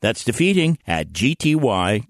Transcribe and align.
That's 0.00 0.24
defeating 0.24 0.78
at 0.86 1.12
gty.org. 1.12 2.06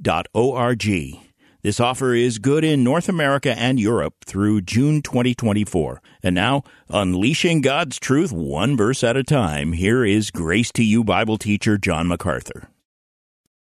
This 1.63 1.79
offer 1.79 2.15
is 2.15 2.39
good 2.39 2.65
in 2.65 2.83
North 2.83 3.07
America 3.09 3.53
and 3.59 3.79
Europe 3.79 4.15
through 4.25 4.62
June 4.62 5.03
2024. 5.03 6.01
And 6.23 6.34
now, 6.34 6.62
unleashing 6.89 7.61
God's 7.61 7.98
truth 7.98 8.33
one 8.33 8.79
verse 8.79 9.05
at 9.05 9.19
a 9.19 9.23
time, 9.23 9.75
here 9.75 10.03
is 10.03 10.31
Grace 10.31 10.73
to 10.73 10.83
You 10.83 11.05
Bible 11.05 11.37
teacher 11.37 11.77
John 11.77 12.09
MacArthur. 12.09 12.71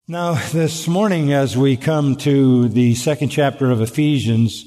Now, 0.07 0.35
this 0.51 0.87
morning, 0.87 1.33
as 1.33 1.57
we 1.57 1.75
come 1.75 2.15
to 2.17 2.69
the 2.69 2.95
second 2.95 3.29
chapter 3.29 3.69
of 3.71 3.81
Ephesians, 3.81 4.65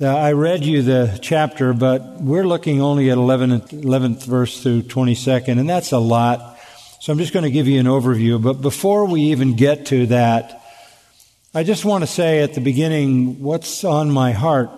uh, 0.00 0.06
I 0.06 0.32
read 0.32 0.64
you 0.64 0.82
the 0.82 1.18
chapter, 1.20 1.72
but 1.74 2.20
we're 2.20 2.46
looking 2.46 2.80
only 2.80 3.10
at 3.10 3.18
11th, 3.18 3.70
11th 3.70 4.24
verse 4.24 4.62
through 4.62 4.82
22nd, 4.82 5.58
and 5.58 5.68
that's 5.68 5.92
a 5.92 5.98
lot. 5.98 6.57
So 7.00 7.12
I'm 7.12 7.18
just 7.18 7.32
going 7.32 7.44
to 7.44 7.50
give 7.50 7.68
you 7.68 7.78
an 7.78 7.86
overview. 7.86 8.42
But 8.42 8.54
before 8.54 9.04
we 9.04 9.20
even 9.22 9.54
get 9.54 9.86
to 9.86 10.06
that, 10.06 10.64
I 11.54 11.62
just 11.62 11.84
want 11.84 12.02
to 12.02 12.08
say 12.08 12.42
at 12.42 12.54
the 12.54 12.60
beginning 12.60 13.40
what's 13.40 13.84
on 13.84 14.10
my 14.10 14.32
heart. 14.32 14.70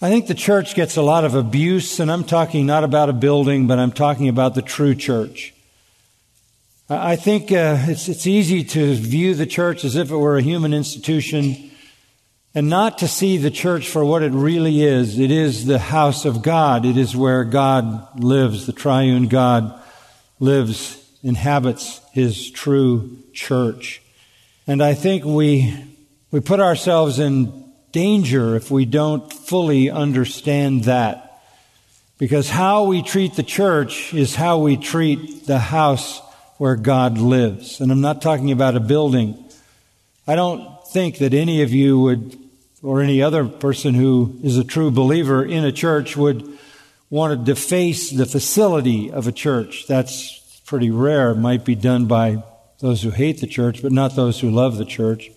I 0.00 0.10
think 0.10 0.26
the 0.26 0.34
church 0.34 0.74
gets 0.74 0.96
a 0.96 1.02
lot 1.02 1.24
of 1.24 1.36
abuse, 1.36 2.00
and 2.00 2.10
I'm 2.10 2.24
talking 2.24 2.66
not 2.66 2.82
about 2.82 3.08
a 3.08 3.12
building, 3.12 3.68
but 3.68 3.78
I'm 3.78 3.92
talking 3.92 4.28
about 4.28 4.56
the 4.56 4.62
true 4.62 4.96
church. 4.96 5.54
I 6.90 7.14
think 7.14 7.52
uh, 7.52 7.78
it's, 7.82 8.08
it's 8.08 8.26
easy 8.26 8.64
to 8.64 8.94
view 8.94 9.34
the 9.34 9.46
church 9.46 9.84
as 9.84 9.94
if 9.94 10.10
it 10.10 10.16
were 10.16 10.36
a 10.36 10.42
human 10.42 10.74
institution 10.74 11.70
and 12.52 12.68
not 12.68 12.98
to 12.98 13.08
see 13.08 13.36
the 13.36 13.50
church 13.50 13.88
for 13.88 14.04
what 14.04 14.22
it 14.22 14.32
really 14.32 14.82
is. 14.82 15.20
It 15.20 15.30
is 15.30 15.66
the 15.66 15.78
house 15.78 16.24
of 16.24 16.42
God. 16.42 16.84
It 16.84 16.96
is 16.96 17.16
where 17.16 17.44
God 17.44 18.20
lives, 18.20 18.66
the 18.66 18.72
triune 18.72 19.28
God 19.28 19.80
lives 20.40 21.01
inhabits 21.22 22.00
his 22.12 22.50
true 22.50 23.18
church. 23.32 24.02
And 24.66 24.82
I 24.82 24.94
think 24.94 25.24
we, 25.24 25.74
we 26.30 26.40
put 26.40 26.60
ourselves 26.60 27.18
in 27.18 27.72
danger 27.92 28.56
if 28.56 28.70
we 28.70 28.84
don't 28.84 29.32
fully 29.32 29.90
understand 29.90 30.84
that. 30.84 31.42
Because 32.18 32.48
how 32.48 32.84
we 32.84 33.02
treat 33.02 33.34
the 33.34 33.42
church 33.42 34.14
is 34.14 34.34
how 34.34 34.58
we 34.58 34.76
treat 34.76 35.46
the 35.46 35.58
house 35.58 36.20
where 36.58 36.76
God 36.76 37.18
lives. 37.18 37.80
And 37.80 37.90
I'm 37.90 38.00
not 38.00 38.22
talking 38.22 38.52
about 38.52 38.76
a 38.76 38.80
building. 38.80 39.44
I 40.26 40.36
don't 40.36 40.86
think 40.88 41.18
that 41.18 41.34
any 41.34 41.62
of 41.62 41.72
you 41.72 41.98
would, 41.98 42.38
or 42.82 43.00
any 43.00 43.22
other 43.22 43.46
person 43.46 43.94
who 43.94 44.38
is 44.42 44.56
a 44.56 44.64
true 44.64 44.90
believer 44.90 45.44
in 45.44 45.64
a 45.64 45.72
church 45.72 46.16
would 46.16 46.58
want 47.10 47.38
to 47.38 47.44
deface 47.44 48.10
the 48.10 48.26
facility 48.26 49.10
of 49.10 49.26
a 49.26 49.32
church. 49.32 49.86
That's 49.88 50.41
pretty 50.72 50.90
rare. 50.90 51.34
Might 51.34 51.66
be 51.66 51.74
done 51.74 52.06
by 52.06 52.42
those 52.78 53.02
who 53.02 53.10
hate 53.10 53.42
the 53.42 53.46
church, 53.46 53.82
but 53.82 53.92
not 53.92 54.16
those 54.16 54.40
who 54.40 54.48
love 54.48 54.78
the 54.78 54.86
church. 54.86 55.30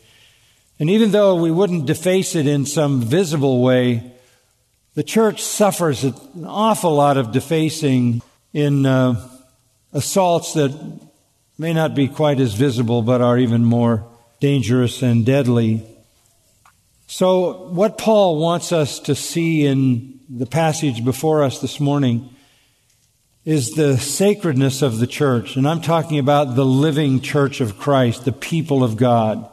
And 0.79 0.89
even 0.89 1.11
though 1.11 1.35
we 1.35 1.51
wouldn't 1.51 1.87
deface 1.87 2.35
it 2.35 2.47
in 2.47 2.65
some 2.65 3.01
visible 3.01 3.61
way, 3.61 4.13
the 4.93 5.03
church 5.03 5.43
suffers 5.43 6.05
an 6.05 6.45
awful 6.45 6.95
lot 6.95 7.17
of 7.17 7.33
defacing 7.33 8.21
in 8.53 8.85
uh, 8.85 9.27
assaults 9.91 10.53
that 10.53 10.71
may 11.57 11.73
not 11.73 11.95
be 11.95 12.07
quite 12.07 12.39
as 12.39 12.53
visible, 12.53 13.01
but 13.01 13.19
are 13.19 13.37
even 13.37 13.65
more 13.65 14.07
dangerous 14.39 15.01
and 15.01 15.25
deadly. 15.25 15.85
So, 17.07 17.67
what 17.71 17.97
Paul 17.97 18.39
wants 18.39 18.71
us 18.71 19.01
to 19.01 19.15
see 19.15 19.65
in 19.65 20.17
the 20.29 20.45
passage 20.45 21.03
before 21.03 21.43
us 21.43 21.59
this 21.59 21.81
morning 21.81 22.29
is 23.45 23.71
the 23.71 23.97
sacredness 23.97 24.81
of 24.81 24.97
the 24.97 25.07
church. 25.07 25.55
And 25.55 25.67
I'm 25.67 25.81
talking 25.81 26.17
about 26.17 26.55
the 26.55 26.65
living 26.65 27.21
church 27.21 27.61
of 27.61 27.77
Christ, 27.77 28.25
the 28.25 28.31
people 28.31 28.83
of 28.83 28.97
God. 28.97 29.47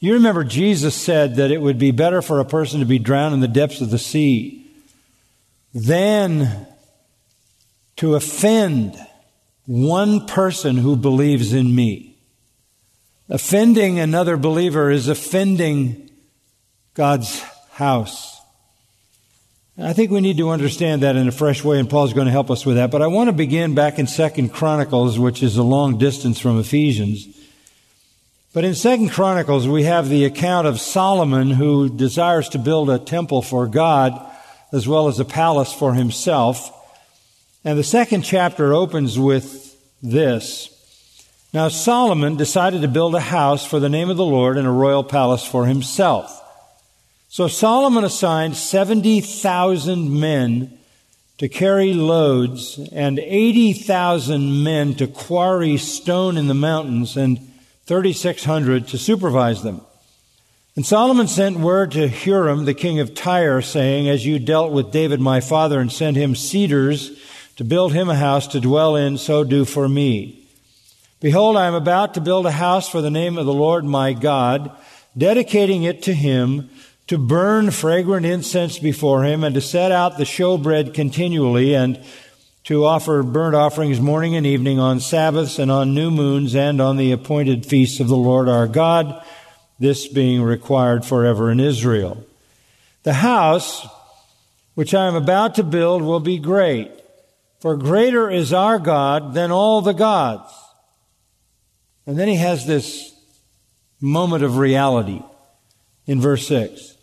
You 0.00 0.14
remember 0.14 0.42
Jesus 0.42 0.94
said 0.94 1.36
that 1.36 1.52
it 1.52 1.62
would 1.62 1.78
be 1.78 1.92
better 1.92 2.20
for 2.20 2.40
a 2.40 2.44
person 2.44 2.80
to 2.80 2.86
be 2.86 2.98
drowned 2.98 3.32
in 3.32 3.40
the 3.40 3.48
depths 3.48 3.80
of 3.80 3.90
the 3.90 3.98
sea 3.98 4.66
than 5.72 6.66
to 7.96 8.16
offend 8.16 8.96
one 9.66 10.26
person 10.26 10.76
who 10.76 10.96
believes 10.96 11.52
in 11.52 11.74
me. 11.74 12.18
Offending 13.28 13.98
another 13.98 14.36
believer 14.36 14.90
is 14.90 15.08
offending 15.08 16.10
God's 16.94 17.40
house. 17.70 18.33
I 19.76 19.92
think 19.92 20.12
we 20.12 20.20
need 20.20 20.38
to 20.38 20.50
understand 20.50 21.02
that 21.02 21.16
in 21.16 21.26
a 21.26 21.32
fresh 21.32 21.64
way, 21.64 21.80
and 21.80 21.90
Paul's 21.90 22.12
going 22.12 22.26
to 22.26 22.32
help 22.32 22.48
us 22.48 22.64
with 22.64 22.76
that. 22.76 22.92
But 22.92 23.02
I 23.02 23.08
want 23.08 23.26
to 23.28 23.32
begin 23.32 23.74
back 23.74 23.98
in 23.98 24.06
Second 24.06 24.50
Chronicles, 24.50 25.18
which 25.18 25.42
is 25.42 25.56
a 25.56 25.64
long 25.64 25.98
distance 25.98 26.38
from 26.38 26.60
Ephesians. 26.60 27.26
But 28.52 28.62
in 28.62 28.76
Second 28.76 29.10
Chronicles, 29.10 29.66
we 29.66 29.82
have 29.82 30.08
the 30.08 30.26
account 30.26 30.68
of 30.68 30.80
Solomon 30.80 31.50
who 31.50 31.88
desires 31.88 32.48
to 32.50 32.58
build 32.58 32.88
a 32.88 33.00
temple 33.00 33.42
for 33.42 33.66
God 33.66 34.12
as 34.70 34.86
well 34.86 35.08
as 35.08 35.18
a 35.18 35.24
palace 35.24 35.72
for 35.72 35.94
himself. 35.94 36.70
And 37.64 37.76
the 37.76 37.84
second 37.84 38.22
chapter 38.22 38.72
opens 38.72 39.18
with 39.18 39.76
this. 40.02 40.70
Now 41.52 41.68
Solomon 41.68 42.36
decided 42.36 42.82
to 42.82 42.88
build 42.88 43.14
a 43.16 43.20
house 43.20 43.66
for 43.66 43.80
the 43.80 43.88
name 43.88 44.10
of 44.10 44.16
the 44.16 44.24
Lord 44.24 44.56
and 44.56 44.66
a 44.66 44.70
royal 44.70 45.02
palace 45.02 45.44
for 45.44 45.66
himself. 45.66 46.40
So 47.34 47.48
Solomon 47.48 48.04
assigned 48.04 48.56
70,000 48.56 50.20
men 50.20 50.78
to 51.38 51.48
carry 51.48 51.92
loads 51.92 52.78
and 52.92 53.18
80,000 53.18 54.62
men 54.62 54.94
to 54.94 55.08
quarry 55.08 55.76
stone 55.76 56.36
in 56.36 56.46
the 56.46 56.54
mountains 56.54 57.16
and 57.16 57.38
3,600 57.86 58.86
to 58.86 58.98
supervise 58.98 59.64
them. 59.64 59.80
And 60.76 60.86
Solomon 60.86 61.26
sent 61.26 61.58
word 61.58 61.90
to 61.90 62.06
Huram, 62.06 62.66
the 62.66 62.72
king 62.72 63.00
of 63.00 63.16
Tyre, 63.16 63.60
saying, 63.62 64.08
As 64.08 64.24
you 64.24 64.38
dealt 64.38 64.70
with 64.70 64.92
David 64.92 65.20
my 65.20 65.40
father 65.40 65.80
and 65.80 65.90
sent 65.90 66.16
him 66.16 66.36
cedars 66.36 67.20
to 67.56 67.64
build 67.64 67.92
him 67.92 68.08
a 68.08 68.14
house 68.14 68.46
to 68.46 68.60
dwell 68.60 68.94
in, 68.94 69.18
so 69.18 69.42
do 69.42 69.64
for 69.64 69.88
me. 69.88 70.46
Behold, 71.18 71.56
I 71.56 71.66
am 71.66 71.74
about 71.74 72.14
to 72.14 72.20
build 72.20 72.46
a 72.46 72.52
house 72.52 72.88
for 72.88 73.02
the 73.02 73.10
name 73.10 73.36
of 73.38 73.46
the 73.46 73.52
Lord 73.52 73.84
my 73.84 74.12
God, 74.12 74.70
dedicating 75.18 75.82
it 75.82 76.00
to 76.04 76.14
him 76.14 76.70
to 77.06 77.18
burn 77.18 77.70
fragrant 77.70 78.24
incense 78.24 78.78
before 78.78 79.24
him 79.24 79.44
and 79.44 79.54
to 79.54 79.60
set 79.60 79.92
out 79.92 80.16
the 80.16 80.24
showbread 80.24 80.94
continually 80.94 81.74
and 81.74 82.02
to 82.64 82.84
offer 82.86 83.22
burnt 83.22 83.54
offerings 83.54 84.00
morning 84.00 84.34
and 84.34 84.46
evening 84.46 84.78
on 84.78 84.98
Sabbaths 84.98 85.58
and 85.58 85.70
on 85.70 85.94
new 85.94 86.10
moons 86.10 86.54
and 86.54 86.80
on 86.80 86.96
the 86.96 87.12
appointed 87.12 87.66
feasts 87.66 88.00
of 88.00 88.08
the 88.08 88.16
Lord 88.16 88.48
our 88.48 88.66
God, 88.66 89.22
this 89.78 90.08
being 90.08 90.42
required 90.42 91.04
forever 91.04 91.50
in 91.50 91.60
Israel. 91.60 92.24
The 93.02 93.14
house 93.14 93.86
which 94.74 94.94
I 94.94 95.06
am 95.06 95.14
about 95.14 95.56
to 95.56 95.62
build 95.62 96.02
will 96.02 96.20
be 96.20 96.38
great, 96.38 96.90
for 97.60 97.76
greater 97.76 98.30
is 98.30 98.52
our 98.52 98.78
God 98.78 99.34
than 99.34 99.50
all 99.50 99.82
the 99.82 99.92
gods. 99.92 100.52
And 102.06 102.18
then 102.18 102.28
he 102.28 102.36
has 102.36 102.66
this 102.66 103.14
moment 104.00 104.42
of 104.42 104.56
reality 104.56 105.22
in 106.06 106.20
verse 106.20 106.46
6. 106.48 106.93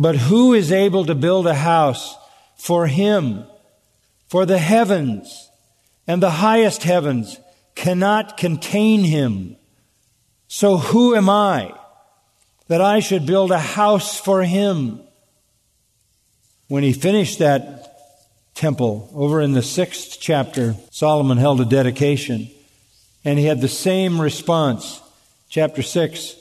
But 0.00 0.16
who 0.16 0.54
is 0.54 0.72
able 0.72 1.04
to 1.04 1.14
build 1.14 1.46
a 1.46 1.52
house 1.52 2.16
for 2.56 2.86
him? 2.86 3.44
For 4.28 4.46
the 4.46 4.56
heavens 4.56 5.50
and 6.06 6.22
the 6.22 6.30
highest 6.30 6.84
heavens 6.84 7.38
cannot 7.74 8.38
contain 8.38 9.04
him. 9.04 9.56
So 10.48 10.78
who 10.78 11.14
am 11.14 11.28
I 11.28 11.74
that 12.68 12.80
I 12.80 13.00
should 13.00 13.26
build 13.26 13.50
a 13.50 13.58
house 13.58 14.18
for 14.18 14.42
him? 14.42 15.02
When 16.68 16.82
he 16.82 16.94
finished 16.94 17.40
that 17.40 18.54
temple 18.54 19.10
over 19.14 19.42
in 19.42 19.52
the 19.52 19.60
sixth 19.60 20.16
chapter, 20.18 20.76
Solomon 20.90 21.36
held 21.36 21.60
a 21.60 21.66
dedication 21.66 22.50
and 23.22 23.38
he 23.38 23.44
had 23.44 23.60
the 23.60 23.68
same 23.68 24.18
response. 24.18 25.02
Chapter 25.50 25.82
6, 25.82 26.36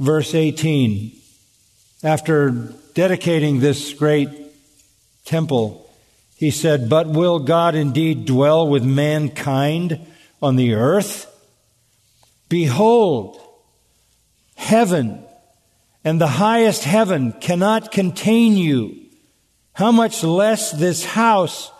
verse 0.00 0.34
18. 0.34 1.19
After 2.02 2.50
dedicating 2.94 3.60
this 3.60 3.92
great 3.92 4.30
temple, 5.26 5.90
he 6.36 6.50
said, 6.50 6.88
But 6.88 7.08
will 7.08 7.40
God 7.40 7.74
indeed 7.74 8.24
dwell 8.24 8.66
with 8.66 8.82
mankind 8.82 10.00
on 10.40 10.56
the 10.56 10.74
earth? 10.74 11.26
Behold, 12.48 13.38
heaven 14.56 15.22
and 16.02 16.18
the 16.18 16.26
highest 16.26 16.84
heaven 16.84 17.32
cannot 17.32 17.92
contain 17.92 18.56
you, 18.56 18.96
how 19.74 19.92
much 19.92 20.24
less 20.24 20.72
this 20.72 21.04
house 21.04 21.70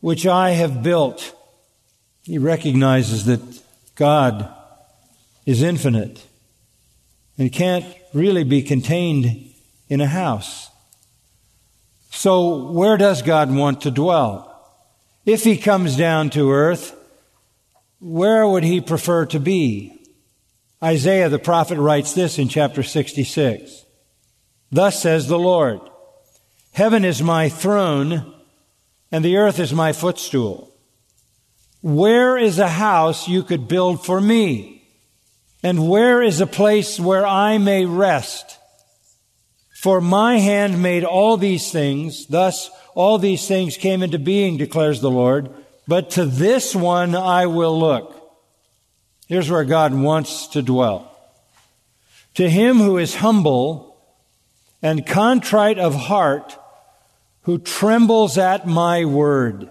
which 0.00 0.26
I 0.26 0.50
have 0.52 0.82
built? 0.82 1.34
He 2.22 2.38
recognizes 2.38 3.26
that 3.26 3.40
God 3.94 4.48
is 5.44 5.62
infinite 5.62 6.24
and 7.36 7.52
can't 7.52 7.84
really 8.14 8.44
be 8.44 8.62
contained 8.62 9.47
in 9.88 10.00
a 10.00 10.06
house. 10.06 10.70
So 12.10 12.70
where 12.72 12.96
does 12.96 13.22
God 13.22 13.54
want 13.54 13.82
to 13.82 13.90
dwell? 13.90 14.44
If 15.24 15.44
he 15.44 15.56
comes 15.56 15.96
down 15.96 16.30
to 16.30 16.50
earth, 16.50 16.94
where 18.00 18.46
would 18.46 18.64
he 18.64 18.80
prefer 18.80 19.26
to 19.26 19.40
be? 19.40 19.94
Isaiah 20.82 21.28
the 21.28 21.38
prophet 21.38 21.78
writes 21.78 22.14
this 22.14 22.38
in 22.38 22.48
chapter 22.48 22.82
66. 22.82 23.84
Thus 24.70 25.02
says 25.02 25.26
the 25.26 25.38
Lord, 25.38 25.80
Heaven 26.72 27.04
is 27.04 27.22
my 27.22 27.48
throne, 27.48 28.34
and 29.10 29.24
the 29.24 29.36
earth 29.36 29.58
is 29.58 29.72
my 29.72 29.92
footstool. 29.92 30.72
Where 31.80 32.36
is 32.36 32.58
a 32.58 32.68
house 32.68 33.28
you 33.28 33.42
could 33.42 33.68
build 33.68 34.04
for 34.04 34.20
me? 34.20 34.86
And 35.62 35.88
where 35.88 36.22
is 36.22 36.40
a 36.40 36.46
place 36.46 37.00
where 37.00 37.26
I 37.26 37.58
may 37.58 37.84
rest? 37.84 38.57
For 39.78 40.00
my 40.00 40.38
hand 40.38 40.82
made 40.82 41.04
all 41.04 41.36
these 41.36 41.70
things, 41.70 42.26
thus 42.26 42.68
all 42.96 43.16
these 43.16 43.46
things 43.46 43.76
came 43.76 44.02
into 44.02 44.18
being, 44.18 44.56
declares 44.56 45.00
the 45.00 45.08
Lord. 45.08 45.50
But 45.86 46.10
to 46.10 46.24
this 46.24 46.74
one 46.74 47.14
I 47.14 47.46
will 47.46 47.78
look. 47.78 48.12
Here's 49.28 49.48
where 49.48 49.62
God 49.62 49.94
wants 49.94 50.48
to 50.48 50.62
dwell. 50.62 51.16
To 52.34 52.50
him 52.50 52.78
who 52.78 52.98
is 52.98 53.14
humble 53.14 53.96
and 54.82 55.06
contrite 55.06 55.78
of 55.78 55.94
heart, 55.94 56.58
who 57.42 57.58
trembles 57.58 58.36
at 58.36 58.66
my 58.66 59.04
word. 59.04 59.70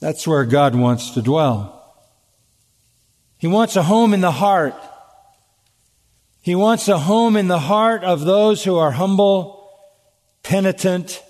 That's 0.00 0.26
where 0.26 0.44
God 0.44 0.74
wants 0.74 1.12
to 1.12 1.22
dwell. 1.22 1.96
He 3.38 3.46
wants 3.46 3.74
a 3.74 3.84
home 3.84 4.12
in 4.12 4.20
the 4.20 4.32
heart. 4.32 4.74
He 6.42 6.54
wants 6.56 6.88
a 6.88 6.98
home 6.98 7.36
in 7.36 7.48
the 7.48 7.60
heart 7.60 8.02
of 8.02 8.20
those 8.20 8.64
who 8.64 8.76
are 8.76 8.90
humble, 8.90 9.70
penitent, 10.42 11.22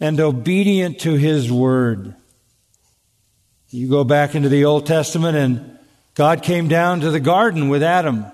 and 0.00 0.20
obedient 0.20 0.98
to 1.00 1.14
His 1.14 1.50
word. 1.50 2.14
You 3.70 3.88
go 3.88 4.02
back 4.02 4.34
into 4.34 4.48
the 4.48 4.64
Old 4.64 4.86
Testament 4.86 5.36
and 5.36 5.78
God 6.14 6.42
came 6.42 6.66
down 6.66 7.00
to 7.00 7.12
the 7.12 7.20
garden 7.20 7.68
with 7.68 7.82
Adam. 7.82 8.26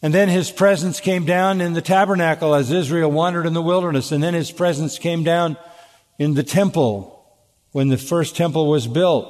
And 0.00 0.14
then 0.14 0.28
his 0.28 0.50
presence 0.50 1.00
came 1.00 1.26
down 1.26 1.60
in 1.60 1.74
the 1.74 1.82
tabernacle 1.82 2.54
as 2.54 2.70
Israel 2.70 3.10
wandered 3.10 3.46
in 3.46 3.52
the 3.52 3.62
wilderness. 3.62 4.10
And 4.10 4.22
then 4.22 4.32
his 4.32 4.50
presence 4.50 4.98
came 4.98 5.22
down 5.22 5.56
in 6.18 6.34
the 6.34 6.42
temple 6.42 7.24
when 7.72 7.88
the 7.88 7.98
first 7.98 8.36
temple 8.36 8.68
was 8.68 8.86
built. 8.86 9.28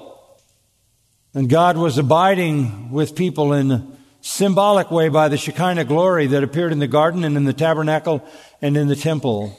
And 1.34 1.48
God 1.48 1.76
was 1.76 1.98
abiding 1.98 2.90
with 2.90 3.16
people 3.16 3.52
in 3.52 3.96
symbolic 4.22 4.90
way 4.90 5.08
by 5.08 5.28
the 5.28 5.36
Shekinah 5.36 5.84
glory 5.84 6.28
that 6.28 6.42
appeared 6.42 6.72
in 6.72 6.78
the 6.78 6.86
garden 6.86 7.24
and 7.24 7.36
in 7.36 7.44
the 7.44 7.52
tabernacle 7.52 8.24
and 8.62 8.76
in 8.76 8.88
the 8.88 8.96
temple. 8.96 9.58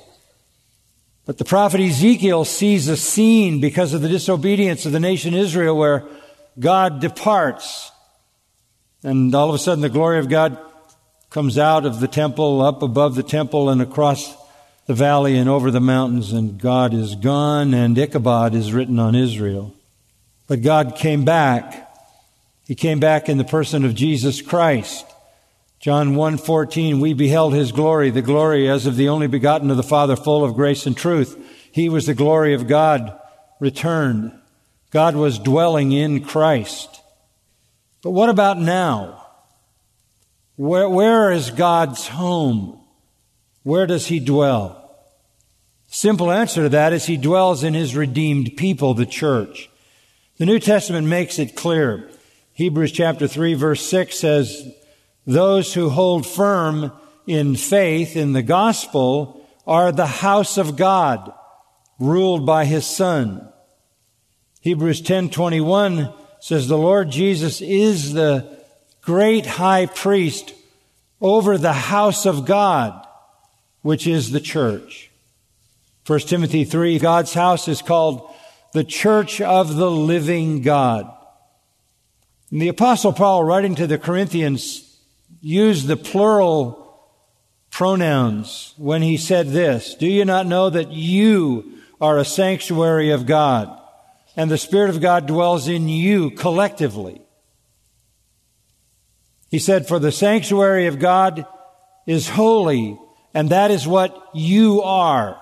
But 1.26 1.38
the 1.38 1.46
prophet 1.46 1.80
Ezekiel 1.80 2.46
sees 2.46 2.88
a 2.88 2.98
scene 2.98 3.62
because 3.62 3.94
of 3.94 4.02
the 4.02 4.10
disobedience 4.10 4.86
of 4.86 4.92
the 4.92 5.00
nation 5.00 5.34
Israel 5.34 5.78
where 5.78 6.06
God 6.60 7.00
departs. 7.00 7.92
And 9.04 9.36
all 9.36 9.50
of 9.50 9.56
a 9.56 9.60
sudden 9.60 9.82
the 9.82 9.90
glory 9.90 10.20
of 10.20 10.30
God 10.30 10.58
comes 11.30 11.58
out 11.58 11.86
of 11.86 12.00
the 12.00 12.08
temple, 12.08 12.62
up 12.62 12.82
above 12.82 13.16
the 13.16 13.24
temple 13.24 13.70
and 13.70 13.82
across 13.82 14.36
the 14.86 14.94
valley 14.94 15.38
and 15.38 15.50
over 15.50 15.72
the 15.72 15.82
mountains 15.82 16.32
and 16.32 16.60
God 16.60 16.94
is 16.94 17.16
gone 17.16 17.74
and 17.74 17.98
Ichabod 17.98 18.54
is 18.54 18.74
written 18.74 19.00
on 19.00 19.16
Israel. 19.16 19.74
But 20.48 20.62
God 20.62 20.96
came 20.96 21.26
back. 21.26 21.83
He 22.66 22.76
came 22.76 23.00
back 23.00 23.28
in 23.28 23.38
the 23.38 23.44
person 23.44 23.84
of 23.84 23.96
Jesus 23.96 24.42
Christ. 24.42 25.06
John 25.80 26.16
1:14 26.16 27.02
we 27.02 27.14
beheld 27.14 27.54
his 27.54 27.74
glory 27.74 28.10
the 28.10 28.22
glory 28.22 28.70
as 28.70 28.86
of 28.86 28.96
the 28.96 29.10
only 29.10 29.28
begotten 29.28 29.70
of 29.70 29.78
the 29.78 29.84
Father 29.84 30.16
full 30.16 30.44
of 30.44 30.56
grace 30.56 30.86
and 30.86 30.96
truth. 30.96 31.38
He 31.72 31.90
was 31.90 32.06
the 32.06 32.14
glory 32.14 32.54
of 32.54 32.68
God 32.68 33.20
returned. 33.60 34.32
God 34.92 35.16
was 35.16 35.40
dwelling 35.40 35.92
in 35.92 36.24
Christ. 36.24 37.02
But 38.02 38.12
what 38.12 38.30
about 38.30 38.60
now? 38.60 39.26
Where, 40.56 40.88
where 40.88 41.32
is 41.32 41.50
God's 41.50 42.08
home? 42.08 42.80
Where 43.64 43.88
does 43.88 44.08
he 44.08 44.20
dwell? 44.20 44.80
Simple 45.88 46.32
answer 46.32 46.64
to 46.64 46.70
that 46.70 46.94
is 46.94 47.06
he 47.06 47.18
dwells 47.18 47.64
in 47.64 47.74
his 47.74 47.96
redeemed 47.96 48.56
people 48.56 48.94
the 48.94 49.06
church. 49.06 49.70
The 50.38 50.46
New 50.46 50.60
Testament 50.60 51.08
makes 51.08 51.40
it 51.40 51.56
clear 51.56 52.10
Hebrews 52.54 52.92
chapter 52.92 53.28
3 53.28 53.56
verse 53.56 53.84
6 53.86 54.18
says 54.18 54.72
those 55.26 55.74
who 55.74 55.90
hold 55.90 56.28
firm 56.28 56.92
in 57.26 57.56
faith 57.56 58.16
in 58.16 58.34
the 58.34 58.44
gospel 58.44 59.48
are 59.66 59.92
the 59.92 60.06
house 60.06 60.58
of 60.58 60.76
God, 60.76 61.34
ruled 61.98 62.46
by 62.46 62.66
his 62.66 62.86
son. 62.86 63.48
Hebrews 64.62 65.02
10:21 65.02 66.14
says 66.40 66.68
the 66.68 66.78
Lord 66.78 67.10
Jesus 67.10 67.62
is 67.62 68.14
the 68.14 68.46
great 69.02 69.46
high 69.46 69.86
priest 69.86 70.54
over 71.22 71.58
the 71.58 71.74
house 71.74 72.26
of 72.26 72.46
God, 72.46 73.08
which 73.82 74.06
is 74.06 74.32
the 74.32 74.42
church. 74.42 75.10
1 76.06 76.20
Timothy 76.20 76.66
3, 76.66 77.00
God's 77.00 77.34
house 77.34 77.70
is 77.70 77.82
called 77.82 78.30
the 78.74 78.84
church 78.84 79.40
of 79.40 79.76
the 79.76 79.90
living 79.90 80.62
God. 80.62 81.10
And 82.54 82.62
the 82.62 82.68
apostle 82.68 83.14
Paul 83.14 83.44
writing 83.44 83.74
to 83.78 83.88
the 83.88 83.98
Corinthians 83.98 84.96
used 85.42 85.88
the 85.88 85.98
plural 85.98 87.04
pronouns 87.72 88.76
when 88.78 89.02
he 89.02 89.18
said 89.18 89.48
this 89.48 89.96
Do 89.96 90.06
you 90.06 90.24
not 90.24 90.46
know 90.46 90.70
that 90.70 90.92
you 90.92 91.80
are 92.00 92.20
a 92.20 92.24
sanctuary 92.24 93.10
of 93.10 93.26
God 93.26 93.76
and 94.36 94.52
the 94.52 94.60
Spirit 94.60 94.92
of 94.92 95.02
God 95.02 95.26
dwells 95.26 95.68
in 95.68 95.90
you 95.90 96.30
collectively? 96.30 97.24
He 99.50 99.58
said, 99.58 99.88
For 99.88 99.98
the 99.98 100.12
sanctuary 100.12 100.86
of 100.86 101.00
God 101.00 101.48
is 102.06 102.30
holy, 102.30 103.00
and 103.34 103.50
that 103.50 103.72
is 103.72 103.88
what 103.88 104.30
you 104.36 104.84
are. 104.84 105.42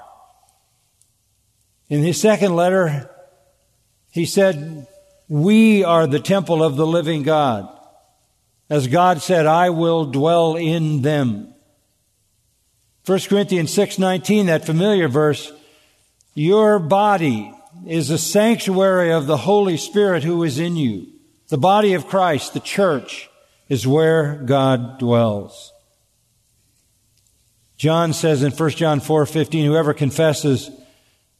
In 1.89 2.03
his 2.03 2.21
second 2.21 2.55
letter, 2.55 3.09
he 4.11 4.25
said, 4.25 4.87
We 5.31 5.85
are 5.85 6.07
the 6.07 6.19
temple 6.19 6.61
of 6.61 6.75
the 6.75 6.85
living 6.85 7.23
God. 7.23 7.69
As 8.69 8.87
God 8.87 9.21
said, 9.21 9.45
I 9.45 9.69
will 9.69 10.03
dwell 10.03 10.57
in 10.57 11.03
them. 11.03 11.53
1 13.05 13.29
Corinthians 13.29 13.71
6:19, 13.73 14.47
that 14.47 14.65
familiar 14.65 15.07
verse, 15.07 15.53
your 16.35 16.79
body 16.79 17.49
is 17.87 18.09
a 18.09 18.17
sanctuary 18.17 19.13
of 19.13 19.25
the 19.25 19.37
Holy 19.37 19.77
Spirit 19.77 20.25
who 20.25 20.43
is 20.43 20.59
in 20.59 20.75
you. 20.75 21.07
The 21.47 21.57
body 21.57 21.93
of 21.93 22.07
Christ, 22.07 22.53
the 22.53 22.59
church, 22.59 23.29
is 23.69 23.87
where 23.87 24.35
God 24.35 24.99
dwells. 24.99 25.71
John 27.77 28.11
says 28.11 28.43
in 28.43 28.51
1 28.51 28.71
John 28.71 28.99
4:15, 28.99 29.65
whoever 29.65 29.93
confesses 29.93 30.69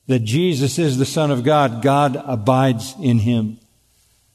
that 0.07 0.19
Jesus 0.19 0.79
is 0.79 0.97
the 0.97 1.05
Son 1.05 1.29
of 1.29 1.43
God, 1.43 1.81
God 1.81 2.15
abides 2.25 2.95
in 2.97 3.19
him. 3.19 3.57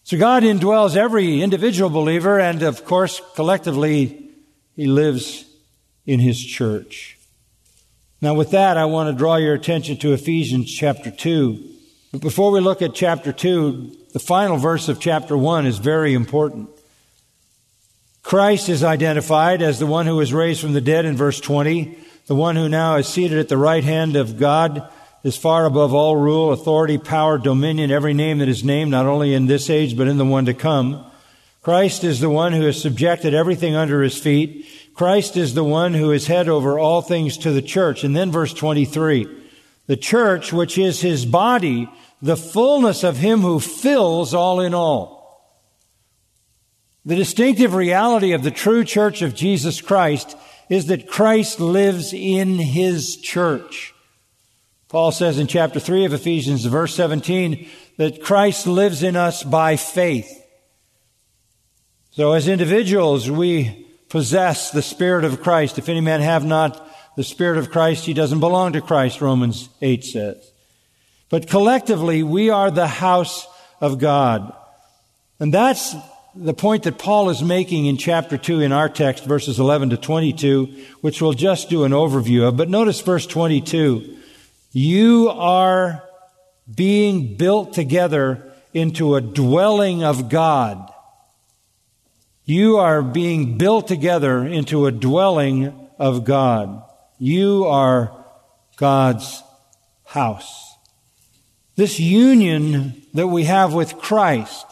So 0.07 0.17
God 0.17 0.45
indwells 0.45 0.95
every 0.95 1.43
individual 1.43 1.91
believer, 1.91 2.39
and 2.39 2.63
of 2.63 2.85
course, 2.85 3.21
collectively, 3.35 4.31
He 4.77 4.87
lives 4.87 5.45
in 6.07 6.21
His 6.21 6.41
church. 6.41 7.19
Now, 8.21 8.35
with 8.35 8.53
that, 8.53 8.77
I 8.77 8.85
want 8.85 9.11
to 9.11 9.19
draw 9.19 9.35
your 9.35 9.55
attention 9.55 9.97
to 9.97 10.13
Ephesians 10.13 10.73
chapter 10.73 11.11
2. 11.11 11.71
But 12.13 12.21
before 12.21 12.53
we 12.53 12.61
look 12.61 12.83
at 12.83 12.95
chapter 12.95 13.33
2, 13.33 13.97
the 14.13 14.21
final 14.21 14.59
verse 14.59 14.89
of 14.89 15.01
chapter 15.01 15.37
1 15.37 15.67
is 15.67 15.79
very 15.79 16.15
important. 16.15 16.71
Christ 18.23 18.69
is 18.69 18.85
identified 18.85 19.61
as 19.61 19.81
the 19.81 19.87
one 19.87 20.07
who 20.07 20.15
was 20.15 20.33
raised 20.33 20.61
from 20.61 20.73
the 20.73 20.81
dead 20.81 21.05
in 21.05 21.17
verse 21.17 21.41
20, 21.41 21.99
the 22.27 22.37
one 22.37 22.55
who 22.55 22.69
now 22.69 22.95
is 22.95 23.09
seated 23.09 23.39
at 23.41 23.49
the 23.49 23.59
right 23.59 23.83
hand 23.83 24.15
of 24.15 24.39
God 24.39 24.89
is 25.27 25.37
far 25.37 25.65
above 25.65 25.93
all 25.93 26.15
rule, 26.15 26.53
authority, 26.53 26.99
power, 26.99 27.37
dominion, 27.37 27.91
every 27.91 28.15
name 28.15 28.39
that 28.39 28.49
is 28.49 28.63
named, 28.63 28.93
not 28.93 29.07
only 29.07 29.35
in 29.35 29.47
this 29.47 29.69
age, 29.69 29.97
but 29.97 30.07
in 30.07 30.19
the 30.19 30.25
one 30.25 30.47
to 30.47 30.55
come. 30.55 31.05
Christ 31.63 32.05
is 32.05 32.21
the 32.21 32.31
one 32.31 32.53
who 32.53 32.63
has 32.63 32.81
subjected 32.81 33.35
everything 33.35 33.75
under 33.75 34.05
his 34.05 34.17
feet. 34.17 34.69
Christ 34.95 35.37
is 35.37 35.53
the 35.53 35.65
one 35.65 35.95
who 35.95 36.13
is 36.13 36.29
head 36.29 36.49
over 36.49 36.79
all 36.79 37.03
things 37.03 37.39
to 37.39 37.51
the 37.51 37.61
church. 37.61 38.05
And 38.05 38.15
then 38.15 38.31
verse 38.31 38.55
23. 38.55 39.27
The 39.89 39.97
church, 39.97 40.53
which 40.53 40.79
is 40.79 41.01
his 41.01 41.27
body, 41.27 41.91
the 42.23 42.37
fullness 42.37 43.03
of 43.03 43.17
him 43.17 43.41
who 43.41 43.59
fills 43.59 44.33
all 44.33 44.61
in 44.61 44.75
all. 44.75 45.51
The 47.05 47.17
distinctive 47.17 47.75
reality 47.75 48.31
of 48.31 48.45
the 48.45 48.53
true 48.53 48.85
church 48.85 49.23
of 49.23 49.35
Jesus 49.35 49.81
Christ 49.81 50.37
is 50.71 50.87
that 50.87 51.09
Christ 51.09 51.59
lives 51.59 52.13
in 52.13 52.61
his 52.61 53.17
church. 53.17 53.93
Paul 54.97 55.13
says 55.13 55.39
in 55.39 55.47
chapter 55.47 55.79
3 55.79 56.07
of 56.07 56.15
Ephesians, 56.15 56.65
verse 56.65 56.95
17, 56.95 57.69
that 57.99 58.23
Christ 58.23 58.67
lives 58.67 59.03
in 59.03 59.15
us 59.15 59.43
by 59.43 59.77
faith. 59.77 60.43
So 62.13 62.33
as 62.33 62.49
individuals, 62.49 63.31
we 63.31 63.87
possess 64.09 64.71
the 64.71 64.81
Spirit 64.81 65.27
of 65.27 65.43
Christ. 65.43 65.77
If 65.77 65.91
any 65.91 66.01
man 66.01 66.23
have 66.23 66.47
not 66.47 66.91
the 67.15 67.25
Spirit 67.25 67.59
of 67.59 67.71
Christ, 67.71 68.07
he 68.07 68.15
doesn't 68.15 68.41
belong 68.41 68.73
to 68.73 68.81
Christ, 68.81 69.21
Romans 69.21 69.69
8 69.83 70.03
says. 70.03 70.51
But 71.29 71.47
collectively, 71.47 72.23
we 72.23 72.49
are 72.49 72.71
the 72.71 72.89
house 72.89 73.47
of 73.83 73.99
God. 73.99 74.51
And 75.39 75.53
that's 75.53 75.95
the 76.35 76.55
point 76.55 76.85
that 76.85 76.97
Paul 76.97 77.29
is 77.29 77.43
making 77.43 77.85
in 77.85 77.99
chapter 77.99 78.39
2 78.39 78.63
in 78.63 78.73
our 78.73 78.89
text, 78.89 79.27
verses 79.27 79.59
11 79.59 79.91
to 79.91 79.99
22, 79.99 80.85
which 81.03 81.21
we'll 81.21 81.35
just 81.35 81.69
do 81.69 81.85
an 81.85 81.93
overview 81.93 82.49
of. 82.49 82.57
But 82.57 82.71
notice 82.71 83.03
verse 83.03 83.27
22. 83.27 84.16
You 84.79 85.31
are 85.31 86.05
being 86.73 87.39
built 87.39 87.73
together 87.73 88.53
into 88.75 89.15
a 89.15 89.23
dwelling 89.23 90.05
of 90.05 90.29
God. 90.29 90.93
You 92.45 92.77
are 92.77 93.01
being 93.01 93.57
built 93.57 93.89
together 93.89 94.45
into 94.45 94.85
a 94.85 94.93
dwelling 94.93 95.89
of 95.99 96.27
God. 96.27 96.83
You 97.19 97.65
are 97.65 98.23
God's 98.77 99.43
house. 100.05 100.77
This 101.77 101.99
union 101.99 103.01
that 103.15 103.29
we 103.29 103.45
have 103.45 103.73
with 103.73 103.97
Christ 103.97 104.67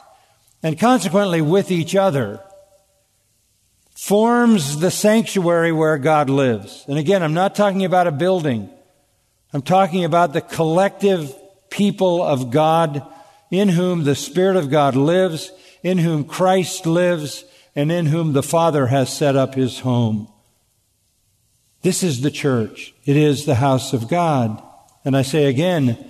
and 0.62 0.78
consequently 0.78 1.40
with 1.40 1.70
each 1.70 1.96
other 1.96 2.42
forms 3.96 4.80
the 4.80 4.90
sanctuary 4.90 5.72
where 5.72 5.96
God 5.96 6.28
lives. 6.28 6.84
And 6.88 6.98
again, 6.98 7.22
I'm 7.22 7.32
not 7.32 7.54
talking 7.54 7.86
about 7.86 8.06
a 8.06 8.12
building. 8.12 8.68
I'm 9.54 9.62
talking 9.62 10.04
about 10.04 10.32
the 10.32 10.40
collective 10.40 11.32
people 11.70 12.20
of 12.24 12.50
God 12.50 13.06
in 13.52 13.68
whom 13.68 14.02
the 14.02 14.16
Spirit 14.16 14.56
of 14.56 14.68
God 14.68 14.96
lives, 14.96 15.52
in 15.84 15.98
whom 15.98 16.24
Christ 16.24 16.86
lives, 16.86 17.44
and 17.76 17.92
in 17.92 18.06
whom 18.06 18.32
the 18.32 18.42
Father 18.42 18.88
has 18.88 19.16
set 19.16 19.36
up 19.36 19.54
his 19.54 19.78
home. 19.78 20.26
This 21.82 22.02
is 22.02 22.20
the 22.20 22.32
church. 22.32 22.94
It 23.04 23.16
is 23.16 23.44
the 23.44 23.54
house 23.54 23.92
of 23.92 24.08
God. 24.08 24.60
And 25.04 25.16
I 25.16 25.22
say 25.22 25.44
again, 25.44 26.04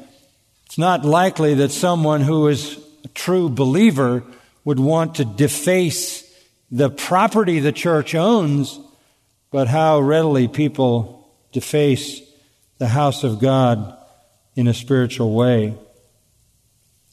it's 0.65 0.79
not 0.79 1.05
likely 1.05 1.53
that 1.55 1.71
someone 1.71 2.23
who 2.23 2.49
is 2.49 2.79
a 3.05 3.09
true 3.09 3.51
believer 3.51 4.23
would 4.65 4.81
want 4.81 5.17
to 5.17 5.25
deface 5.27 6.25
the 6.71 6.89
property 6.89 7.59
the 7.61 7.73
church 7.73 8.15
owns, 8.15 8.81
but 9.51 9.69
how 9.69 10.01
readily 10.01 10.49
people 10.49 11.29
deface 11.53 12.24
the 12.85 12.89
house 12.89 13.25
of 13.25 13.39
God 13.39 13.97
in 14.57 14.69
a 14.69 14.75
spiritual 14.75 15.33
way. 15.33 15.75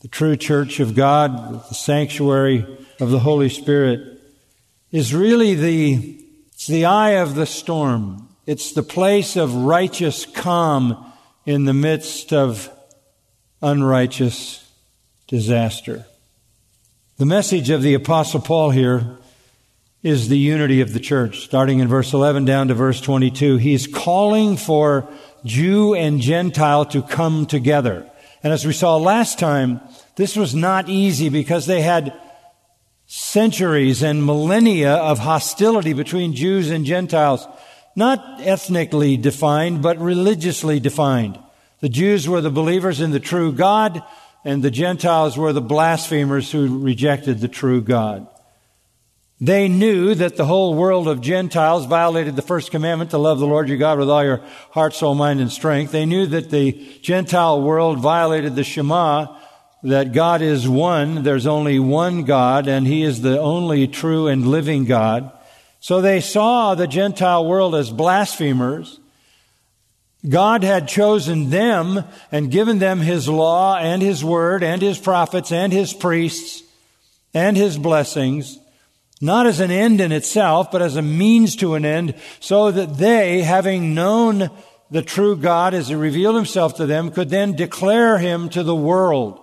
The 0.02 0.10
true 0.10 0.36
church 0.36 0.82
of 0.82 0.96
God, 0.96 1.64
the 1.70 1.74
sanctuary 1.74 2.68
of 3.00 3.10
the 3.10 3.20
Holy 3.20 3.48
Spirit, 3.48 4.20
is 4.92 5.16
really 5.16 5.56
the, 5.56 6.26
it's 6.52 6.68
the 6.68 6.84
eye 6.84 7.22
of 7.22 7.36
the 7.36 7.46
storm. 7.46 8.28
It's 8.46 8.74
the 8.74 8.84
place 8.84 9.38
of 9.38 9.56
righteous 9.56 10.26
calm 10.26 11.10
in 11.46 11.64
the 11.64 11.74
midst 11.74 12.34
of 12.34 12.70
unrighteous 13.62 14.70
disaster. 15.30 16.06
The 17.16 17.26
message 17.26 17.70
of 17.70 17.82
the 17.82 17.94
Apostle 17.94 18.42
Paul 18.42 18.72
here 18.72 19.20
is 20.04 20.28
the 20.28 20.38
unity 20.38 20.82
of 20.82 20.92
the 20.92 21.00
church. 21.00 21.46
Starting 21.46 21.80
in 21.80 21.88
verse 21.88 22.12
11 22.12 22.44
down 22.44 22.68
to 22.68 22.74
verse 22.74 23.00
22, 23.00 23.56
he's 23.56 23.88
calling 23.88 24.58
for 24.58 25.08
Jew 25.44 25.94
and 25.96 26.22
Gentile 26.22 26.86
to 26.86 27.02
come 27.02 27.46
together. 27.46 28.10
And 28.44 28.52
as 28.54 28.66
we 28.66 28.74
saw 28.74 28.98
last 28.98 29.40
time, 29.40 29.82
this 30.16 30.36
was 30.36 30.56
not 30.56 30.90
easy 30.90 31.30
because 31.30 31.66
they 31.66 31.82
had 31.82 32.14
centuries 33.08 34.02
and 34.02 34.26
millennia 34.26 34.96
of 34.96 35.20
hostility 35.20 35.94
between 35.94 36.34
Jews 36.34 36.70
and 36.70 36.86
Gentiles, 36.86 37.48
not 37.96 38.40
ethnically 38.40 39.18
defined, 39.18 39.82
but 39.82 39.98
religiously 40.00 40.80
defined. 40.80 41.38
The 41.82 41.90
Jews 41.90 42.28
were 42.28 42.42
the 42.42 42.50
believers 42.50 43.02
in 43.02 43.12
the 43.12 43.20
true 43.20 43.52
God, 43.52 44.02
and 44.46 44.64
the 44.64 44.72
Gentiles 44.72 45.38
were 45.38 45.52
the 45.54 45.62
blasphemers 45.62 46.52
who 46.52 46.80
rejected 46.80 47.40
the 47.40 47.48
true 47.48 47.82
God. 47.82 48.28
They 49.42 49.68
knew 49.68 50.14
that 50.14 50.38
the 50.38 50.46
whole 50.46 50.76
world 50.76 51.08
of 51.08 51.20
Gentiles 51.20 51.88
violated 51.88 52.36
the 52.36 52.44
first 52.44 52.70
commandment 52.70 53.10
to 53.12 53.18
love 53.18 53.40
the 53.40 53.48
Lord 53.48 53.68
your 53.68 53.80
God 53.80 53.98
with 53.98 54.10
all 54.10 54.24
your 54.24 54.42
heart, 54.70 54.94
soul, 54.94 55.16
mind, 55.16 55.42
and 55.42 55.52
strength. 55.52 55.92
They 55.92 56.06
knew 56.06 56.28
that 56.28 56.52
the 56.52 56.74
Gentile 57.02 57.60
world 57.62 58.00
violated 58.00 58.56
the 58.56 58.64
Shema 58.64 59.36
that 59.84 60.14
God 60.14 60.42
is 60.42 60.70
one, 60.70 61.24
there's 61.24 61.48
only 61.48 61.80
one 61.80 62.24
God, 62.24 62.68
and 62.68 62.86
He 62.86 63.04
is 63.04 63.22
the 63.22 63.40
only 63.40 63.88
true 63.88 64.28
and 64.28 64.48
living 64.48 64.86
God. 64.86 65.32
So 65.80 66.02
they 66.02 66.22
saw 66.22 66.76
the 66.76 66.88
Gentile 66.88 67.46
world 67.46 67.74
as 67.74 67.90
blasphemers. 67.90 69.00
God 70.28 70.64
had 70.64 70.88
chosen 70.88 71.50
them 71.50 72.04
and 72.32 72.52
given 72.52 72.78
them 72.78 73.00
His 73.00 73.28
law 73.28 73.78
and 73.78 74.04
His 74.04 74.24
word 74.24 74.62
and 74.64 74.84
His 74.84 75.00
prophets 75.00 75.52
and 75.52 75.74
His 75.74 75.94
priests 75.94 76.62
and 77.34 77.58
His 77.58 77.76
blessings, 77.76 78.60
not 79.22 79.46
as 79.46 79.60
an 79.60 79.70
end 79.72 80.02
in 80.02 80.12
itself, 80.12 80.72
but 80.72 80.82
as 80.82 80.96
a 80.96 81.02
means 81.02 81.56
to 81.58 81.76
an 81.76 81.86
end, 81.86 82.16
so 82.40 82.72
that 82.72 82.98
they, 82.98 83.44
having 83.44 83.94
known 83.94 84.50
the 84.90 85.04
true 85.04 85.38
God 85.38 85.74
as 85.74 85.88
He 85.88 85.96
revealed 85.96 86.36
Himself 86.36 86.76
to 86.78 86.88
them, 86.88 87.12
could 87.12 87.30
then 87.30 87.56
declare 87.56 88.18
Him 88.18 88.50
to 88.50 88.64
the 88.64 88.76
world. 88.76 89.40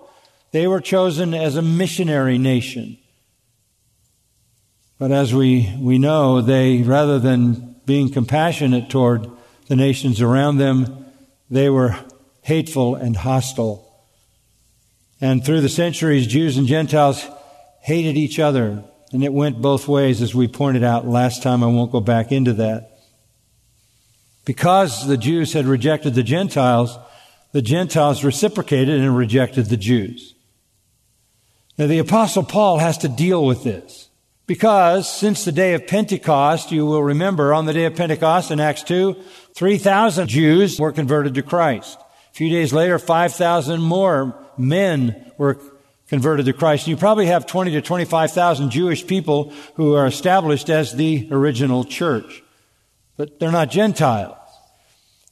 They 0.51 0.67
were 0.67 0.81
chosen 0.81 1.33
as 1.33 1.57
a 1.57 1.63
missionary 1.63 2.39
nation. 2.39 2.99
But 4.99 5.13
as 5.13 5.33
we, 5.33 5.73
we 5.79 5.99
know, 5.99 6.41
they, 6.41 6.83
rather 6.83 7.21
than 7.21 7.77
being 7.87 8.11
compassionate 8.11 8.91
toward 8.91 9.31
the 9.69 9.77
nations 9.77 10.21
around 10.21 10.59
them, 10.59 11.07
they 11.49 11.71
were 11.71 11.97
hateful 12.43 12.97
and 12.97 13.17
hostile. 13.17 13.85
And 15.21 15.45
through 15.45 15.61
the 15.61 15.69
centuries, 15.69 16.27
Jews 16.27 16.57
and 16.57 16.67
Gentiles 16.67 17.25
hated 17.81 18.17
each 18.17 18.39
other. 18.39 18.85
And 19.13 19.25
it 19.25 19.33
went 19.33 19.63
both 19.63 19.89
ways, 19.89 20.21
as 20.21 20.35
we 20.35 20.49
pointed 20.49 20.85
out 20.85 21.07
last 21.07 21.43
time. 21.43 21.63
I 21.63 21.67
won't 21.67 21.93
go 21.93 22.01
back 22.01 22.31
into 22.31 22.53
that. 22.55 22.99
Because 24.45 25.07
the 25.07 25.17
Jews 25.17 25.53
had 25.53 25.67
rejected 25.67 26.15
the 26.15 26.23
Gentiles, 26.23 26.97
the 27.53 27.63
Gentiles 27.63 28.25
reciprocated 28.25 29.01
and 29.01 29.17
rejected 29.17 29.67
the 29.67 29.77
Jews. 29.77 30.35
Now, 31.79 31.87
the 31.87 31.99
Apostle 31.99 32.43
Paul 32.43 32.79
has 32.79 32.99
to 32.99 33.09
deal 33.09 33.45
with 33.45 33.63
this 33.63 34.09
because 34.49 35.09
since 35.09 35.45
the 35.45 35.53
day 35.53 35.75
of 35.75 35.87
Pentecost, 35.87 36.73
you 36.73 36.87
will 36.87 37.03
remember 37.03 37.53
on 37.55 37.67
the 37.67 37.75
day 37.75 37.85
of 37.85 37.95
Pentecost 37.95 38.51
in 38.51 38.59
Acts 38.59 38.83
2, 38.83 39.15
3,000 39.55 40.27
Jews 40.27 40.81
were 40.81 40.91
converted 40.91 41.35
to 41.35 41.43
Christ. 41.43 41.99
A 42.31 42.35
few 42.35 42.49
days 42.49 42.73
later, 42.73 42.99
5,000 42.99 43.81
more 43.81 44.35
men 44.57 45.33
were 45.37 45.61
converted 46.09 46.47
to 46.47 46.53
Christ. 46.53 46.87
You 46.87 46.97
probably 46.97 47.27
have 47.27 47.47
20 47.47 47.73
to 47.73 47.83
25,000 47.83 48.71
Jewish 48.71 49.07
people 49.07 49.53
who 49.75 49.95
are 49.95 50.07
established 50.07 50.71
as 50.71 50.93
the 50.93 51.29
original 51.31 51.85
church. 51.85 52.43
But 53.17 53.39
they're 53.39 53.53
not 53.53 53.71
Gentiles. 53.71 54.37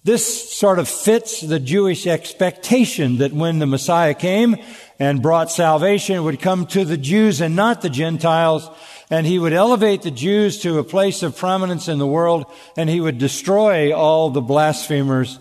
This 0.05 0.53
sort 0.53 0.79
of 0.79 0.89
fits 0.89 1.41
the 1.41 1.59
Jewish 1.59 2.07
expectation 2.07 3.19
that 3.19 3.33
when 3.33 3.59
the 3.59 3.67
Messiah 3.67 4.15
came 4.15 4.57
and 5.01 5.21
brought 5.21 5.51
salvation, 5.51 6.15
it 6.15 6.21
would 6.21 6.41
come 6.41 6.67
to 6.67 6.85
the 6.85 6.97
Jews 6.97 7.41
and 7.41 7.57
not 7.57 7.83
the 7.83 7.91
Gentiles, 7.91 8.71
and 9.11 9.27
he 9.27 9.39
would 9.39 9.53
elevate 9.53 10.03
the 10.03 10.13
Jews 10.13 10.61
to 10.61 10.79
a 10.79 10.85
place 10.85 11.25
of 11.25 11.37
prominence 11.37 11.89
in 11.89 11.99
the 11.99 12.07
world, 12.07 12.47
and 12.77 12.89
he 12.89 13.01
would 13.01 13.19
destroy 13.19 13.93
all 13.93 14.31
the 14.31 14.41
blasphemers 14.41 15.41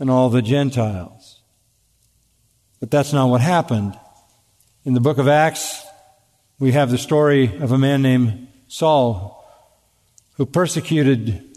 and 0.00 0.10
all 0.10 0.28
the 0.28 0.42
Gentiles. 0.42 1.40
But 2.80 2.90
that's 2.90 3.12
not 3.12 3.26
what 3.26 3.40
happened. 3.40 3.96
In 4.86 4.92
the 4.92 5.00
book 5.00 5.16
of 5.16 5.28
Acts, 5.28 5.82
we 6.58 6.72
have 6.72 6.90
the 6.90 6.98
story 6.98 7.56
of 7.56 7.72
a 7.72 7.78
man 7.78 8.02
named 8.02 8.48
Saul 8.68 9.42
who 10.34 10.44
persecuted 10.44 11.56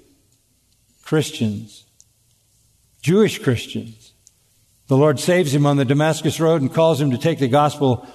Christians. 1.03 1.83
Jewish 3.01 3.39
Christians. 3.39 4.13
The 4.87 4.95
Lord 4.95 5.19
saves 5.19 5.53
him 5.53 5.65
on 5.65 5.75
the 5.75 5.83
Damascus 5.83 6.39
Road 6.39 6.61
and 6.61 6.73
calls 6.73 7.01
him 7.01 7.11
to 7.11 7.17
take 7.17 7.39
the 7.39 7.49
gospel 7.49 8.07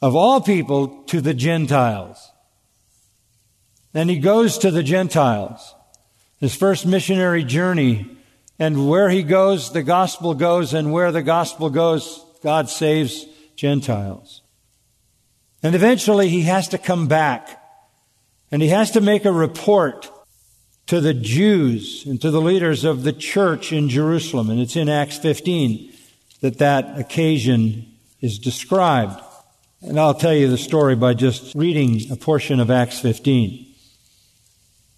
of 0.00 0.16
all 0.16 0.40
people 0.40 1.02
to 1.04 1.20
the 1.20 1.34
Gentiles. 1.34 2.30
Then 3.92 4.08
he 4.08 4.18
goes 4.18 4.56
to 4.58 4.70
the 4.70 4.82
Gentiles. 4.82 5.74
His 6.40 6.54
first 6.54 6.86
missionary 6.86 7.44
journey. 7.44 8.10
And 8.58 8.88
where 8.88 9.10
he 9.10 9.22
goes, 9.22 9.74
the 9.74 9.82
gospel 9.82 10.32
goes, 10.32 10.72
and 10.72 10.94
where 10.94 11.12
the 11.12 11.22
gospel 11.22 11.68
goes, 11.68 12.24
God 12.42 12.70
saves 12.70 13.26
Gentiles. 13.54 14.40
And 15.62 15.74
eventually 15.74 16.28
he 16.28 16.42
has 16.42 16.68
to 16.68 16.78
come 16.78 17.08
back 17.08 17.62
And 18.50 18.62
he 18.62 18.68
has 18.68 18.92
to 18.92 19.00
make 19.00 19.24
a 19.24 19.32
report 19.32 20.10
to 20.86 21.00
the 21.00 21.14
Jews 21.14 22.04
and 22.06 22.20
to 22.20 22.30
the 22.30 22.40
leaders 22.40 22.84
of 22.84 23.02
the 23.02 23.12
church 23.12 23.72
in 23.72 23.88
Jerusalem. 23.88 24.50
And 24.50 24.60
it's 24.60 24.76
in 24.76 24.88
Acts 24.88 25.18
15 25.18 25.92
that 26.42 26.58
that 26.58 26.98
occasion 26.98 27.86
is 28.20 28.38
described. 28.38 29.20
And 29.82 29.98
I'll 29.98 30.14
tell 30.14 30.34
you 30.34 30.48
the 30.48 30.58
story 30.58 30.94
by 30.94 31.14
just 31.14 31.54
reading 31.54 32.00
a 32.10 32.16
portion 32.16 32.60
of 32.60 32.70
Acts 32.70 33.00
15. 33.00 33.66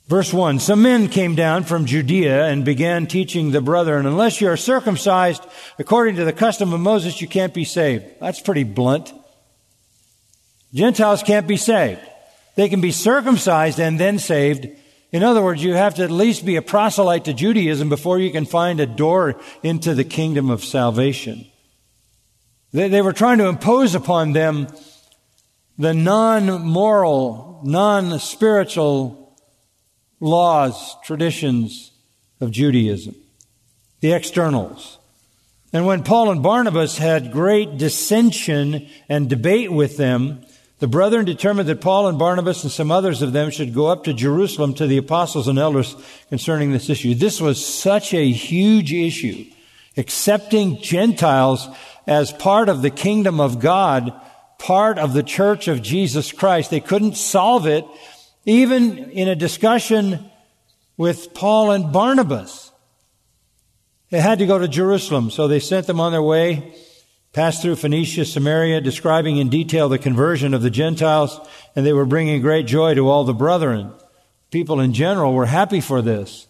Verse 0.09 0.33
1 0.33 0.59
Some 0.59 0.83
men 0.83 1.09
came 1.09 1.35
down 1.35 1.65
from 1.65 1.87
Judea 1.87 2.47
and 2.47 2.65
began 2.65 3.07
teaching 3.07 3.51
the 3.51 3.61
brethren, 3.61 4.07
unless 4.07 4.41
you 4.41 4.49
are 4.49 4.57
circumcised 4.57 5.43
according 5.79 6.17
to 6.17 6.25
the 6.25 6.33
custom 6.33 6.73
of 6.73 6.81
Moses, 6.81 7.21
you 7.21 7.29
can't 7.29 7.55
be 7.55 7.65
saved. 7.65 8.05
That's 8.21 8.41
pretty 8.41 8.65
blunt. 8.65 9.13
Gentiles 10.73 11.23
can't 11.23 11.47
be 11.47 11.57
saved. 11.57 12.01
They 12.57 12.69
can 12.69 12.81
be 12.81 12.93
circumcised 12.93 13.79
and 13.79 13.99
then 13.99 14.19
saved. 14.19 14.69
In 15.13 15.23
other 15.23 15.43
words, 15.43 15.63
you 15.63 15.75
have 15.75 15.95
to 15.95 16.05
at 16.05 16.11
least 16.11 16.45
be 16.45 16.57
a 16.57 16.63
proselyte 16.63 17.25
to 17.25 17.33
Judaism 17.33 17.89
before 17.89 18.19
you 18.19 18.31
can 18.31 18.45
find 18.45 18.81
a 18.81 18.87
door 18.87 19.41
into 19.63 19.95
the 19.95 20.05
kingdom 20.05 20.51
of 20.51 20.65
salvation. 20.65 21.47
They, 22.73 22.89
they 22.89 23.01
were 23.01 23.13
trying 23.13 23.39
to 23.39 23.47
impose 23.47 23.95
upon 23.95 24.33
them 24.33 24.69
the 25.79 25.95
non-moral, 25.95 27.63
non-spiritual 27.65 29.37
laws, 30.21 30.97
traditions 31.05 31.93
of 32.41 32.51
Judaism. 32.51 33.15
The 34.01 34.13
externals. 34.13 34.99
And 35.73 35.87
when 35.87 36.03
Paul 36.03 36.31
and 36.31 36.43
Barnabas 36.43 36.99
had 36.99 37.33
great 37.33 37.79
dissension 37.79 38.89
and 39.09 39.29
debate 39.29 39.73
with 39.73 39.97
them, 39.97 40.45
the 40.79 40.89
brethren 40.89 41.25
determined 41.25 41.69
that 41.69 41.81
Paul 41.81 42.07
and 42.07 42.19
Barnabas 42.19 42.63
and 42.63 42.71
some 42.71 42.93
others 42.93 43.21
of 43.21 43.33
them 43.33 43.51
should 43.51 43.75
go 43.75 43.87
up 43.87 44.05
to 44.05 44.15
Jerusalem 44.15 44.75
to 44.75 44.87
the 44.87 44.99
apostles 44.99 45.49
and 45.49 45.59
elders 45.59 45.97
concerning 46.29 46.71
this 46.71 46.89
issue. 46.89 47.15
This 47.15 47.41
was 47.41 47.65
such 47.65 48.15
a 48.15 48.31
huge 48.31 48.93
issue. 48.93 49.47
Accepting 49.97 50.81
Gentiles 50.81 51.69
as 52.07 52.33
part 52.33 52.69
of 52.69 52.83
the 52.83 52.91
kingdom 52.91 53.41
of 53.41 53.59
God, 53.59 54.13
part 54.59 54.99
of 54.99 55.15
the 55.15 55.25
church 55.25 55.67
of 55.67 55.83
Jesus 55.83 56.31
Christ. 56.31 56.71
They 56.71 56.81
couldn't 56.81 57.17
solve 57.17 57.67
it 57.67 57.85
even 58.45 59.11
in 59.11 59.29
a 59.29 59.35
discussion 59.35 60.31
with 60.97 61.35
Paul 61.35 61.73
and 61.73 61.93
Barnabas. 61.93 62.71
They 64.11 64.21
had 64.21 64.39
to 64.39 64.47
go 64.47 64.59
to 64.59 64.69
Jerusalem, 64.69 65.31
so 65.31 65.49
they 65.49 65.61
sent 65.61 65.87
them 65.87 66.01
on 66.01 66.13
their 66.13 66.23
way 66.23 66.75
passed 67.33 67.63
through 67.63 67.77
Phoenicia, 67.77 68.25
Samaria, 68.25 68.81
describing 68.81 69.37
in 69.37 69.49
detail 69.49 69.89
the 69.89 69.99
conversion 69.99 70.55
of 70.55 70.63
the 70.63 70.71
Gentiles, 70.71 71.39
and 71.77 71.85
they 71.85 71.93
were 71.93 72.07
bringing 72.07 72.41
great 72.41 72.67
joy 72.67 72.95
to 72.95 73.09
all 73.09 73.25
the 73.25 73.35
brethren. 73.35 73.93
People 74.51 74.81
in 74.81 74.95
general 74.95 75.35
were 75.35 75.47
happy 75.47 75.81
for 75.81 76.01
this. 76.01 76.47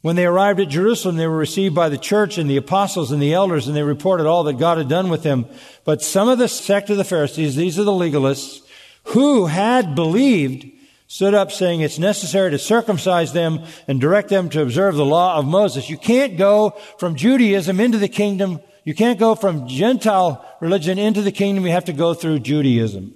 When 0.00 0.16
they 0.16 0.26
arrived 0.26 0.60
at 0.60 0.68
Jerusalem, 0.68 1.16
they 1.16 1.26
were 1.26 1.36
received 1.36 1.74
by 1.74 1.88
the 1.88 1.98
church 1.98 2.36
and 2.36 2.48
the 2.48 2.58
apostles 2.58 3.10
and 3.10 3.22
the 3.22 3.32
elders, 3.32 3.66
and 3.66 3.74
they 3.74 3.82
reported 3.82 4.26
all 4.26 4.44
that 4.44 4.58
God 4.58 4.78
had 4.78 4.88
done 4.88 5.08
with 5.08 5.22
them. 5.22 5.46
But 5.84 6.02
some 6.02 6.28
of 6.28 6.38
the 6.38 6.46
sect 6.46 6.90
of 6.90 6.98
the 6.98 7.04
Pharisees, 7.04 7.56
these 7.56 7.78
are 7.78 7.84
the 7.84 7.90
legalists, 7.90 8.60
who 9.04 9.46
had 9.46 9.94
believed, 9.94 10.66
stood 11.06 11.32
up 11.32 11.50
saying 11.50 11.80
it's 11.80 11.98
necessary 11.98 12.50
to 12.50 12.58
circumcise 12.58 13.32
them 13.32 13.64
and 13.88 14.00
direct 14.00 14.28
them 14.28 14.50
to 14.50 14.62
observe 14.62 14.94
the 14.94 15.04
law 15.04 15.38
of 15.38 15.46
Moses. 15.46 15.88
You 15.88 15.96
can't 15.96 16.36
go 16.36 16.70
from 16.98 17.16
Judaism 17.16 17.80
into 17.80 17.98
the 17.98 18.08
kingdom 18.08 18.60
you 18.84 18.94
can't 18.94 19.18
go 19.18 19.34
from 19.34 19.66
Gentile 19.66 20.44
religion 20.60 20.98
into 20.98 21.22
the 21.22 21.32
kingdom. 21.32 21.64
You 21.66 21.72
have 21.72 21.86
to 21.86 21.92
go 21.92 22.14
through 22.14 22.40
Judaism. 22.40 23.14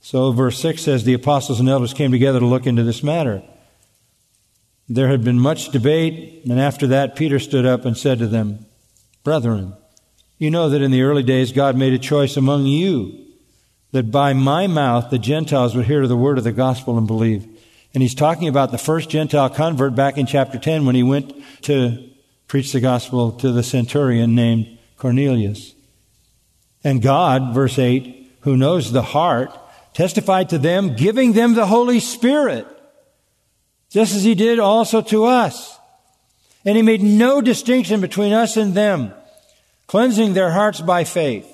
So 0.00 0.32
verse 0.32 0.58
6 0.58 0.82
says 0.82 1.04
the 1.04 1.14
apostles 1.14 1.60
and 1.60 1.68
elders 1.68 1.94
came 1.94 2.10
together 2.10 2.40
to 2.40 2.46
look 2.46 2.66
into 2.66 2.82
this 2.82 3.02
matter. 3.02 3.42
There 4.88 5.08
had 5.08 5.22
been 5.22 5.38
much 5.38 5.70
debate, 5.70 6.42
and 6.44 6.58
after 6.58 6.86
that, 6.88 7.14
Peter 7.14 7.38
stood 7.38 7.64
up 7.64 7.84
and 7.84 7.96
said 7.96 8.18
to 8.18 8.26
them, 8.26 8.66
Brethren, 9.22 9.74
you 10.38 10.50
know 10.50 10.68
that 10.68 10.82
in 10.82 10.90
the 10.90 11.02
early 11.02 11.22
days 11.22 11.52
God 11.52 11.76
made 11.76 11.92
a 11.92 11.98
choice 11.98 12.36
among 12.36 12.66
you 12.66 13.22
that 13.92 14.10
by 14.10 14.32
my 14.32 14.66
mouth 14.66 15.10
the 15.10 15.18
Gentiles 15.18 15.76
would 15.76 15.86
hear 15.86 16.06
the 16.06 16.16
word 16.16 16.38
of 16.38 16.44
the 16.44 16.52
gospel 16.52 16.98
and 16.98 17.06
believe. 17.06 17.46
And 17.94 18.02
he's 18.02 18.14
talking 18.14 18.48
about 18.48 18.72
the 18.72 18.78
first 18.78 19.10
Gentile 19.10 19.50
convert 19.50 19.94
back 19.94 20.16
in 20.16 20.26
chapter 20.26 20.58
10 20.58 20.86
when 20.86 20.94
he 20.94 21.02
went 21.02 21.32
to 21.64 22.10
preached 22.52 22.74
the 22.74 22.80
gospel 22.80 23.32
to 23.32 23.50
the 23.50 23.62
centurion 23.62 24.34
named 24.34 24.78
Cornelius. 24.98 25.74
And 26.84 27.00
God, 27.00 27.54
verse 27.54 27.78
8, 27.78 28.30
who 28.40 28.58
knows 28.58 28.92
the 28.92 29.00
heart, 29.00 29.58
testified 29.94 30.50
to 30.50 30.58
them, 30.58 30.94
giving 30.94 31.32
them 31.32 31.54
the 31.54 31.64
Holy 31.64 31.98
Spirit, 31.98 32.66
just 33.88 34.14
as 34.14 34.22
he 34.22 34.34
did 34.34 34.58
also 34.58 35.00
to 35.00 35.24
us. 35.24 35.78
And 36.62 36.76
he 36.76 36.82
made 36.82 37.02
no 37.02 37.40
distinction 37.40 38.02
between 38.02 38.34
us 38.34 38.58
and 38.58 38.74
them, 38.74 39.14
cleansing 39.86 40.34
their 40.34 40.50
hearts 40.50 40.82
by 40.82 41.04
faith. 41.04 41.50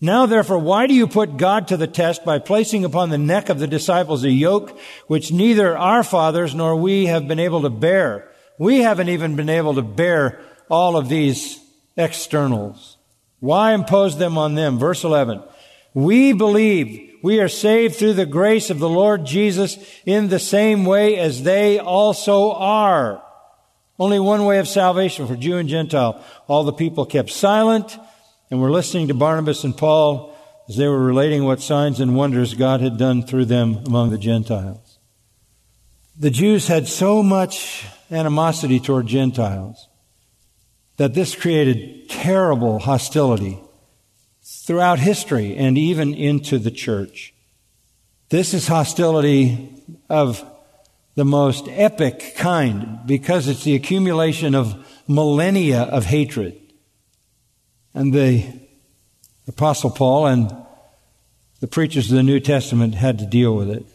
Now 0.00 0.26
therefore, 0.26 0.58
why 0.58 0.88
do 0.88 0.94
you 0.94 1.06
put 1.06 1.36
God 1.36 1.68
to 1.68 1.76
the 1.76 1.86
test 1.86 2.24
by 2.24 2.40
placing 2.40 2.84
upon 2.84 3.10
the 3.10 3.16
neck 3.16 3.48
of 3.48 3.60
the 3.60 3.68
disciples 3.68 4.24
a 4.24 4.30
yoke 4.32 4.76
which 5.06 5.30
neither 5.30 5.78
our 5.78 6.02
fathers 6.02 6.52
nor 6.52 6.74
we 6.74 7.06
have 7.06 7.28
been 7.28 7.38
able 7.38 7.62
to 7.62 7.70
bear? 7.70 8.28
We 8.58 8.80
haven't 8.80 9.08
even 9.08 9.36
been 9.36 9.48
able 9.48 9.74
to 9.74 9.82
bear 9.82 10.40
all 10.70 10.96
of 10.96 11.08
these 11.08 11.60
externals. 11.96 12.96
Why 13.40 13.74
impose 13.74 14.16
them 14.16 14.38
on 14.38 14.54
them? 14.54 14.78
Verse 14.78 15.04
11. 15.04 15.42
We 15.92 16.32
believe 16.32 17.18
we 17.22 17.40
are 17.40 17.48
saved 17.48 17.96
through 17.96 18.14
the 18.14 18.26
grace 18.26 18.70
of 18.70 18.78
the 18.78 18.88
Lord 18.88 19.24
Jesus 19.24 19.78
in 20.04 20.28
the 20.28 20.38
same 20.38 20.84
way 20.84 21.16
as 21.16 21.42
they 21.42 21.78
also 21.78 22.52
are. 22.52 23.22
Only 23.98 24.18
one 24.18 24.44
way 24.44 24.58
of 24.58 24.66
salvation 24.66 25.26
for 25.26 25.36
Jew 25.36 25.56
and 25.56 25.68
Gentile. 25.68 26.22
All 26.48 26.64
the 26.64 26.72
people 26.72 27.06
kept 27.06 27.30
silent 27.30 27.96
and 28.50 28.60
were 28.60 28.70
listening 28.70 29.08
to 29.08 29.14
Barnabas 29.14 29.62
and 29.64 29.76
Paul 29.76 30.36
as 30.68 30.76
they 30.76 30.88
were 30.88 31.04
relating 31.04 31.44
what 31.44 31.60
signs 31.60 32.00
and 32.00 32.16
wonders 32.16 32.54
God 32.54 32.80
had 32.80 32.96
done 32.98 33.22
through 33.24 33.44
them 33.44 33.82
among 33.86 34.10
the 34.10 34.18
Gentiles. 34.18 34.98
The 36.18 36.30
Jews 36.30 36.68
had 36.68 36.88
so 36.88 37.22
much 37.22 37.86
animosity 38.10 38.80
toward 38.80 39.06
Gentiles, 39.06 39.88
that 40.96 41.14
this 41.14 41.34
created 41.34 42.08
terrible 42.08 42.78
hostility 42.78 43.58
throughout 44.42 44.98
history 44.98 45.56
and 45.56 45.76
even 45.76 46.14
into 46.14 46.58
the 46.58 46.70
church. 46.70 47.34
This 48.28 48.54
is 48.54 48.68
hostility 48.68 49.82
of 50.08 50.44
the 51.14 51.24
most 51.24 51.66
epic 51.68 52.34
kind 52.36 52.98
because 53.06 53.48
it's 53.48 53.64
the 53.64 53.74
accumulation 53.74 54.54
of 54.54 54.86
millennia 55.06 55.82
of 55.82 56.06
hatred. 56.06 56.60
And 57.94 58.12
the 58.12 58.44
Apostle 59.46 59.90
Paul 59.90 60.26
and 60.26 60.54
the 61.60 61.66
preachers 61.66 62.10
of 62.10 62.16
the 62.16 62.22
New 62.22 62.40
Testament 62.40 62.94
had 62.94 63.18
to 63.20 63.26
deal 63.26 63.54
with 63.54 63.70
it. 63.70 63.86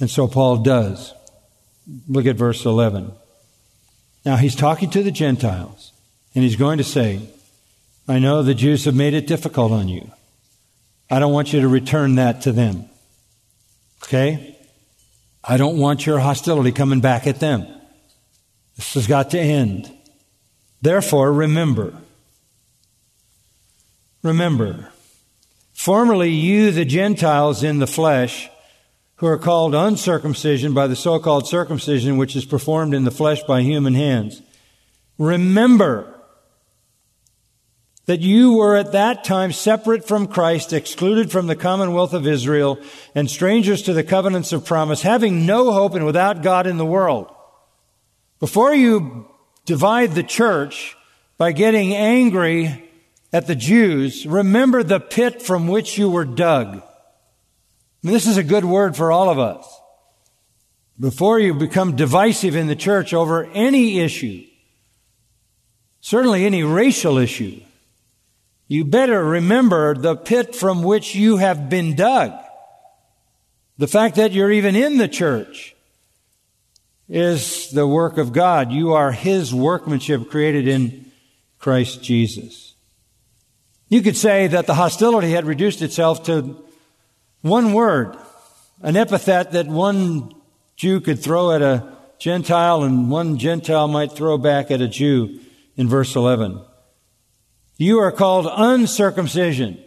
And 0.00 0.10
so 0.10 0.26
Paul 0.26 0.58
does. 0.58 1.14
Look 2.08 2.26
at 2.26 2.36
verse 2.36 2.64
11. 2.64 3.12
Now 4.24 4.36
he's 4.36 4.54
talking 4.54 4.90
to 4.90 5.02
the 5.02 5.10
Gentiles, 5.10 5.92
and 6.34 6.44
he's 6.44 6.56
going 6.56 6.78
to 6.78 6.84
say, 6.84 7.20
I 8.06 8.18
know 8.18 8.42
the 8.42 8.54
Jews 8.54 8.84
have 8.84 8.94
made 8.94 9.14
it 9.14 9.26
difficult 9.26 9.72
on 9.72 9.88
you. 9.88 10.10
I 11.10 11.18
don't 11.18 11.32
want 11.32 11.52
you 11.52 11.60
to 11.60 11.68
return 11.68 12.16
that 12.16 12.42
to 12.42 12.52
them. 12.52 12.84
Okay? 14.04 14.56
I 15.42 15.56
don't 15.56 15.78
want 15.78 16.06
your 16.06 16.18
hostility 16.18 16.72
coming 16.72 17.00
back 17.00 17.26
at 17.26 17.40
them. 17.40 17.66
This 18.76 18.94
has 18.94 19.06
got 19.06 19.30
to 19.30 19.38
end. 19.38 19.90
Therefore, 20.82 21.32
remember. 21.32 21.94
Remember. 24.22 24.92
Formerly, 25.72 26.30
you, 26.30 26.70
the 26.70 26.84
Gentiles 26.84 27.62
in 27.62 27.78
the 27.78 27.86
flesh, 27.86 28.50
who 29.18 29.26
are 29.26 29.38
called 29.38 29.74
uncircumcision 29.74 30.72
by 30.74 30.86
the 30.86 30.96
so 30.96 31.18
called 31.18 31.46
circumcision 31.46 32.16
which 32.16 32.36
is 32.36 32.44
performed 32.44 32.94
in 32.94 33.04
the 33.04 33.10
flesh 33.10 33.42
by 33.42 33.62
human 33.62 33.94
hands. 33.94 34.42
Remember 35.18 36.14
that 38.06 38.20
you 38.20 38.54
were 38.54 38.76
at 38.76 38.92
that 38.92 39.24
time 39.24 39.52
separate 39.52 40.06
from 40.06 40.28
Christ, 40.28 40.72
excluded 40.72 41.30
from 41.30 41.46
the 41.46 41.56
commonwealth 41.56 42.14
of 42.14 42.26
Israel, 42.26 42.78
and 43.14 43.28
strangers 43.28 43.82
to 43.82 43.92
the 43.92 44.04
covenants 44.04 44.52
of 44.52 44.64
promise, 44.64 45.02
having 45.02 45.44
no 45.44 45.72
hope 45.72 45.94
and 45.94 46.06
without 46.06 46.42
God 46.42 46.66
in 46.66 46.78
the 46.78 46.86
world. 46.86 47.30
Before 48.40 48.72
you 48.72 49.28
divide 49.66 50.14
the 50.14 50.22
church 50.22 50.96
by 51.36 51.52
getting 51.52 51.92
angry 51.92 52.88
at 53.32 53.46
the 53.46 53.56
Jews, 53.56 54.26
remember 54.26 54.82
the 54.82 55.00
pit 55.00 55.42
from 55.42 55.66
which 55.66 55.98
you 55.98 56.08
were 56.08 56.24
dug. 56.24 56.82
And 58.02 58.12
this 58.12 58.26
is 58.26 58.36
a 58.36 58.44
good 58.44 58.64
word 58.64 58.96
for 58.96 59.10
all 59.10 59.28
of 59.28 59.38
us. 59.38 59.80
Before 61.00 61.38
you 61.38 61.54
become 61.54 61.96
divisive 61.96 62.56
in 62.56 62.66
the 62.66 62.76
church 62.76 63.14
over 63.14 63.44
any 63.46 64.00
issue, 64.00 64.44
certainly 66.00 66.44
any 66.44 66.62
racial 66.62 67.18
issue, 67.18 67.60
you 68.66 68.84
better 68.84 69.24
remember 69.24 69.94
the 69.94 70.16
pit 70.16 70.54
from 70.54 70.82
which 70.82 71.14
you 71.14 71.36
have 71.38 71.70
been 71.70 71.94
dug. 71.94 72.32
The 73.78 73.86
fact 73.86 74.16
that 74.16 74.32
you're 74.32 74.50
even 74.50 74.74
in 74.74 74.98
the 74.98 75.08
church 75.08 75.74
is 77.08 77.70
the 77.70 77.86
work 77.86 78.18
of 78.18 78.32
God. 78.32 78.72
You 78.72 78.92
are 78.92 79.12
His 79.12 79.54
workmanship 79.54 80.28
created 80.28 80.68
in 80.68 81.10
Christ 81.58 82.02
Jesus. 82.02 82.74
You 83.88 84.02
could 84.02 84.16
say 84.16 84.48
that 84.48 84.66
the 84.66 84.74
hostility 84.74 85.30
had 85.30 85.46
reduced 85.46 85.80
itself 85.80 86.24
to 86.24 86.62
one 87.42 87.72
word, 87.72 88.16
an 88.82 88.96
epithet 88.96 89.52
that 89.52 89.66
one 89.66 90.34
Jew 90.76 91.00
could 91.00 91.22
throw 91.22 91.52
at 91.52 91.62
a 91.62 91.96
Gentile 92.18 92.82
and 92.82 93.10
one 93.10 93.38
Gentile 93.38 93.88
might 93.88 94.12
throw 94.12 94.38
back 94.38 94.70
at 94.70 94.80
a 94.80 94.88
Jew 94.88 95.40
in 95.76 95.88
verse 95.88 96.16
11. 96.16 96.60
You 97.76 97.98
are 98.00 98.10
called 98.10 98.48
uncircumcision. 98.50 99.82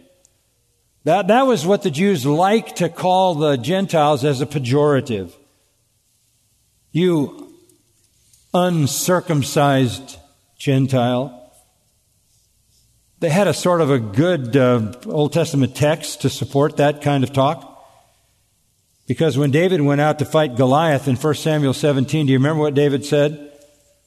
That, 1.04 1.28
that 1.28 1.46
was 1.46 1.66
what 1.66 1.82
the 1.82 1.90
Jews 1.90 2.24
liked 2.24 2.76
to 2.76 2.88
call 2.88 3.34
the 3.34 3.56
Gentiles 3.56 4.24
as 4.24 4.40
a 4.40 4.46
pejorative. 4.46 5.32
You 6.92 7.52
uncircumcised 8.54 10.18
Gentile. 10.58 11.41
They 13.22 13.30
had 13.30 13.46
a 13.46 13.54
sort 13.54 13.80
of 13.80 13.88
a 13.88 14.00
good 14.00 14.56
uh, 14.56 14.94
Old 15.06 15.32
Testament 15.32 15.76
text 15.76 16.22
to 16.22 16.28
support 16.28 16.78
that 16.78 17.02
kind 17.02 17.22
of 17.22 17.32
talk. 17.32 17.86
Because 19.06 19.38
when 19.38 19.52
David 19.52 19.80
went 19.80 20.00
out 20.00 20.18
to 20.18 20.24
fight 20.24 20.56
Goliath 20.56 21.06
in 21.06 21.14
1 21.14 21.34
Samuel 21.36 21.72
17, 21.72 22.26
do 22.26 22.32
you 22.32 22.38
remember 22.40 22.60
what 22.60 22.74
David 22.74 23.04
said? 23.04 23.52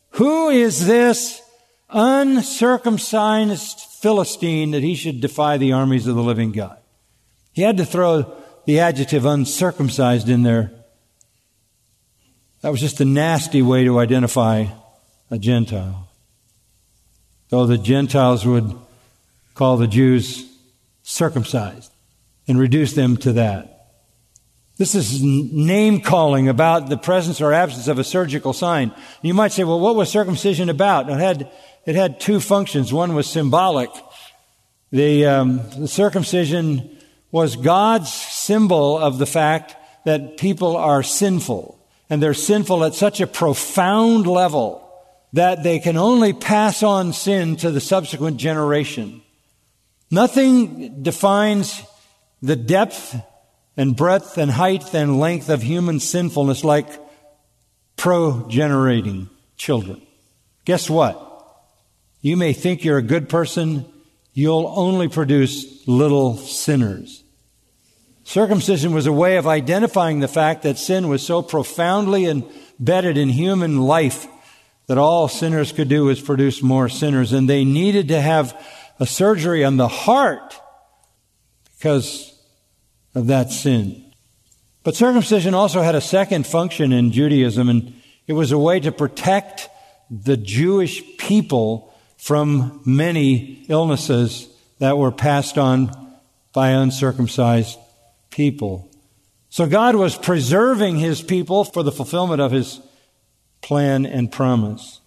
Who 0.10 0.49
is 0.49 0.86
this 0.86 1.41
uncircumcised 1.89 3.80
Philistine 4.01 4.71
that 4.71 4.84
he 4.84 4.95
should 4.95 5.21
defy 5.21 5.56
the 5.56 5.71
armies 5.71 6.08
of 6.08 6.17
the 6.17 6.21
living 6.21 6.51
God? 6.51 6.78
He 7.54 7.62
had 7.62 7.78
to 7.78 7.86
throw 7.86 8.36
the 8.65 8.82
adjective 8.82 9.25
uncircumcised 9.25 10.28
in 10.28 10.43
there. 10.43 10.73
That 12.60 12.71
was 12.73 12.82
just 12.82 12.99
a 12.99 13.06
nasty 13.06 13.62
way 13.62 13.86
to 13.86 13.97
identify 13.97 14.65
a 15.32 15.38
Gentile. 15.39 16.10
Though 17.47 17.65
the 17.65 17.78
Gentiles 17.78 18.45
would 18.45 18.78
call 19.55 19.77
the 19.77 19.87
Jews 19.87 20.47
circumcised 21.01 21.91
and 22.47 22.59
reduce 22.59 22.93
them 22.93 23.17
to 23.17 23.33
that. 23.33 23.71
This 24.77 24.93
is 24.93 25.23
name 25.23 26.01
calling 26.01 26.49
about 26.49 26.89
the 26.89 26.97
presence 26.97 27.39
or 27.39 27.53
absence 27.53 27.87
of 27.87 27.97
a 27.97 28.03
surgical 28.03 28.51
sign. 28.51 28.93
You 29.21 29.33
might 29.33 29.53
say, 29.53 29.63
well, 29.63 29.79
what 29.79 29.95
was 29.95 30.09
circumcision 30.09 30.69
about? 30.69 31.09
It 31.09 31.17
had, 31.17 31.49
it 31.85 31.95
had 31.95 32.19
two 32.19 32.41
functions. 32.41 32.91
One 32.91 33.15
was 33.15 33.27
symbolic. 33.27 33.89
The, 34.91 35.25
um, 35.25 35.61
the 35.77 35.87
circumcision 35.87 36.97
was 37.31 37.55
God's 37.55 38.11
symbol 38.11 38.97
of 38.97 39.17
the 39.17 39.25
fact 39.25 39.77
that 40.03 40.37
people 40.37 40.75
are 40.75 41.03
sinful. 41.03 41.79
And 42.09 42.21
they're 42.21 42.33
sinful 42.33 42.83
at 42.83 42.93
such 42.93 43.21
a 43.21 43.27
profound 43.27 44.27
level 44.27 44.81
that 45.31 45.63
they 45.63 45.79
can 45.79 45.97
only 45.97 46.33
pass 46.33 46.83
on 46.83 47.13
sin 47.13 47.55
to 47.57 47.71
the 47.71 47.81
subsequent 47.81 48.37
generation. 48.37 49.21
Nothing 50.11 51.03
defines 51.03 51.81
the 52.41 52.55
depth 52.55 53.15
and 53.77 53.95
breadth 53.95 54.37
and 54.37 54.51
height 54.51 54.93
and 54.93 55.19
length 55.19 55.49
of 55.49 55.61
human 55.61 55.99
sinfulness 55.99 56.63
like 56.63 56.87
progenerating 57.97 59.29
children. 59.57 60.01
Guess 60.65 60.89
what? 60.89 61.21
You 62.21 62.37
may 62.37 62.53
think 62.53 62.83
you're 62.83 62.97
a 62.97 63.03
good 63.03 63.29
person, 63.29 63.85
you'll 64.33 64.71
only 64.75 65.07
produce 65.07 65.87
little 65.87 66.37
sinners. 66.37 67.23
Circumcision 68.23 68.93
was 68.93 69.05
a 69.05 69.13
way 69.13 69.37
of 69.37 69.45
identifying 69.45 70.19
the 70.19 70.27
fact 70.27 70.63
that 70.63 70.79
sin 70.79 71.07
was 71.07 71.21
so 71.21 71.43
profoundly 71.43 72.25
embedded 72.25 73.17
in 73.17 73.29
human 73.29 73.81
life 73.81 74.27
that 74.87 74.97
all 74.97 75.27
sinners 75.27 75.71
could 75.71 75.87
do 75.89 76.05
was 76.05 76.19
produce 76.19 76.61
more 76.61 76.89
sinners, 76.89 77.33
and 77.33 77.49
they 77.49 77.63
needed 77.63 78.07
to 78.07 78.19
have 78.19 78.59
a 78.99 79.05
surgery 79.05 79.63
on 79.63 79.77
the 79.77 79.88
heart 79.88 80.60
because 81.77 82.34
of 83.13 83.27
that 83.27 83.51
sin. 83.51 84.13
But 84.84 84.95
circumcision 84.95 85.53
also 85.53 85.81
had 85.81 85.95
a 85.95 86.01
second 86.01 86.45
function 86.45 86.91
in 86.91 87.12
Judaism, 87.12 87.69
and 87.69 87.93
it 88.27 88.34
was 88.34 88.51
a 88.51 88.58
way 88.58 88.79
to 88.79 88.91
protect 88.91 89.69
the 90.10 90.38
Jewish 90.38 91.17
people 91.17 91.93
from 92.17 92.81
many 92.86 93.65
illnesses 93.67 94.47
that 94.79 94.97
were 94.97 95.12
passed 95.12 95.58
on 95.58 95.91
by 96.53 96.69
uncircumcised 96.69 97.77
people. 98.29 98.89
So 99.49 99.65
God 99.65 99.95
was 99.95 100.17
preserving 100.17 100.97
his 100.97 101.21
people 101.21 101.63
for 101.63 101.81
the 101.81 101.91
fulfillment 101.91 102.41
of 102.41 102.51
his 102.51 102.79
plan 103.62 104.05
and 104.05 104.31
promise. 104.31 104.99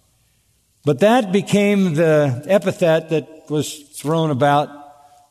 But 0.85 0.99
that 0.99 1.31
became 1.31 1.95
the 1.95 2.43
epithet 2.47 3.09
that 3.09 3.49
was 3.49 3.79
thrown 3.79 4.31
about 4.31 4.69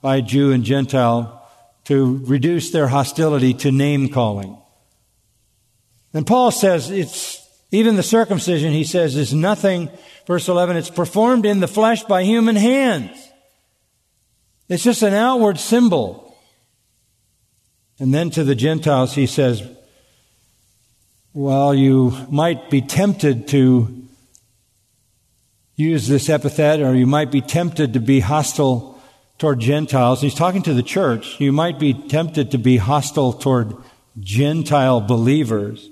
by 0.03 0.21
Jew 0.21 0.53
and 0.53 0.65
Gentile 0.65 1.35
to 1.85 2.19
reduce 2.27 2.71
their 2.71 2.89
hostility 2.89 3.55
to 3.55 3.73
name 3.73 4.11
calling. 4.11 4.59
And 6.13 6.27
Paul 6.27 6.51
says 6.51 6.91
it's 6.91 7.45
even 7.71 7.97
the 7.97 8.03
circumcision, 8.03 8.73
he 8.73 8.85
says, 8.85 9.17
is 9.17 9.35
nothing, 9.35 9.91
verse 10.27 10.49
11, 10.49 10.77
it's 10.77 10.91
performed 10.91 11.45
in 11.45 11.61
the 11.61 11.69
flesh 11.69 12.03
by 12.05 12.25
human 12.25 12.57
hands. 12.57 13.17
It's 14.69 14.83
just 14.83 15.03
an 15.03 15.15
outward 15.15 15.59
symbol. 15.59 16.37
And 17.99 18.13
then 18.15 18.31
to 18.31 18.45
the 18.45 18.55
Gentiles, 18.55 19.15
he 19.15 19.27
says, 19.27 19.63
well, 21.35 21.75
you 21.75 22.17
might 22.31 22.71
be 22.71 22.81
tempted 22.81 23.49
to 23.49 24.08
use 25.79 26.09
this 26.09 26.29
epithet, 26.29 26.81
or 26.81 26.95
you 26.95 27.07
might 27.07 27.31
be 27.31 27.41
tempted 27.41 27.93
to 27.93 28.01
be 28.01 28.19
hostile 28.19 29.01
toward 29.39 29.61
Gentiles. 29.61 30.21
He's 30.21 30.35
talking 30.35 30.63
to 30.63 30.75
the 30.75 30.83
church. 30.83 31.41
You 31.41 31.53
might 31.53 31.79
be 31.79 31.95
tempted 31.95 32.51
to 32.51 32.59
be 32.59 32.79
hostile 32.79 33.33
toward 33.33 33.77
Gentile 34.19 35.01
believers. 35.01 35.89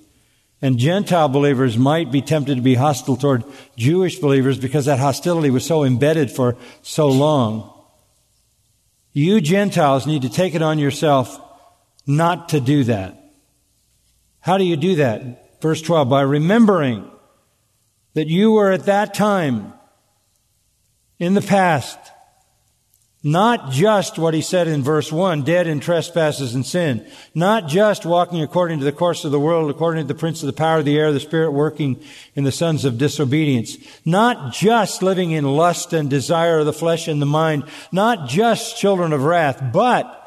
And 0.60 0.76
Gentile 0.78 1.28
believers 1.28 1.78
might 1.78 2.10
be 2.10 2.20
tempted 2.20 2.56
to 2.56 2.62
be 2.62 2.74
hostile 2.74 3.16
toward 3.16 3.44
Jewish 3.76 4.18
believers 4.18 4.58
because 4.58 4.86
that 4.86 4.98
hostility 4.98 5.50
was 5.50 5.64
so 5.64 5.84
embedded 5.84 6.32
for 6.32 6.56
so 6.82 7.08
long. 7.08 7.72
You 9.12 9.40
Gentiles 9.40 10.04
need 10.06 10.22
to 10.22 10.28
take 10.28 10.56
it 10.56 10.62
on 10.62 10.80
yourself 10.80 11.40
not 12.08 12.48
to 12.48 12.60
do 12.60 12.82
that. 12.84 13.22
How 14.40 14.58
do 14.58 14.64
you 14.64 14.76
do 14.76 14.96
that? 14.96 15.62
Verse 15.62 15.80
12, 15.80 16.08
by 16.08 16.22
remembering 16.22 17.08
that 18.14 18.26
you 18.26 18.52
were 18.52 18.72
at 18.72 18.86
that 18.86 19.14
time 19.14 19.72
in 21.18 21.34
the 21.34 21.42
past 21.42 21.98
not 23.26 23.72
just 23.72 24.20
what 24.20 24.34
he 24.34 24.40
said 24.40 24.68
in 24.68 24.84
verse 24.84 25.10
1, 25.10 25.42
dead 25.42 25.66
in 25.66 25.80
trespasses 25.80 26.54
and 26.54 26.64
sin. 26.64 27.04
Not 27.34 27.66
just 27.66 28.06
walking 28.06 28.40
according 28.40 28.78
to 28.78 28.84
the 28.84 28.92
course 28.92 29.24
of 29.24 29.32
the 29.32 29.40
world, 29.40 29.68
according 29.68 30.04
to 30.04 30.06
the 30.06 30.16
prince 30.16 30.44
of 30.44 30.46
the 30.46 30.52
power 30.52 30.78
of 30.78 30.84
the 30.84 30.96
air, 30.96 31.10
the 31.10 31.18
spirit 31.18 31.50
working 31.50 32.00
in 32.36 32.44
the 32.44 32.52
sons 32.52 32.84
of 32.84 32.98
disobedience. 32.98 33.78
Not 34.04 34.52
just 34.52 35.02
living 35.02 35.32
in 35.32 35.44
lust 35.44 35.92
and 35.92 36.08
desire 36.08 36.60
of 36.60 36.66
the 36.66 36.72
flesh 36.72 37.08
and 37.08 37.20
the 37.20 37.26
mind. 37.26 37.64
Not 37.90 38.28
just 38.28 38.78
children 38.78 39.12
of 39.12 39.24
wrath, 39.24 39.60
but 39.72 40.24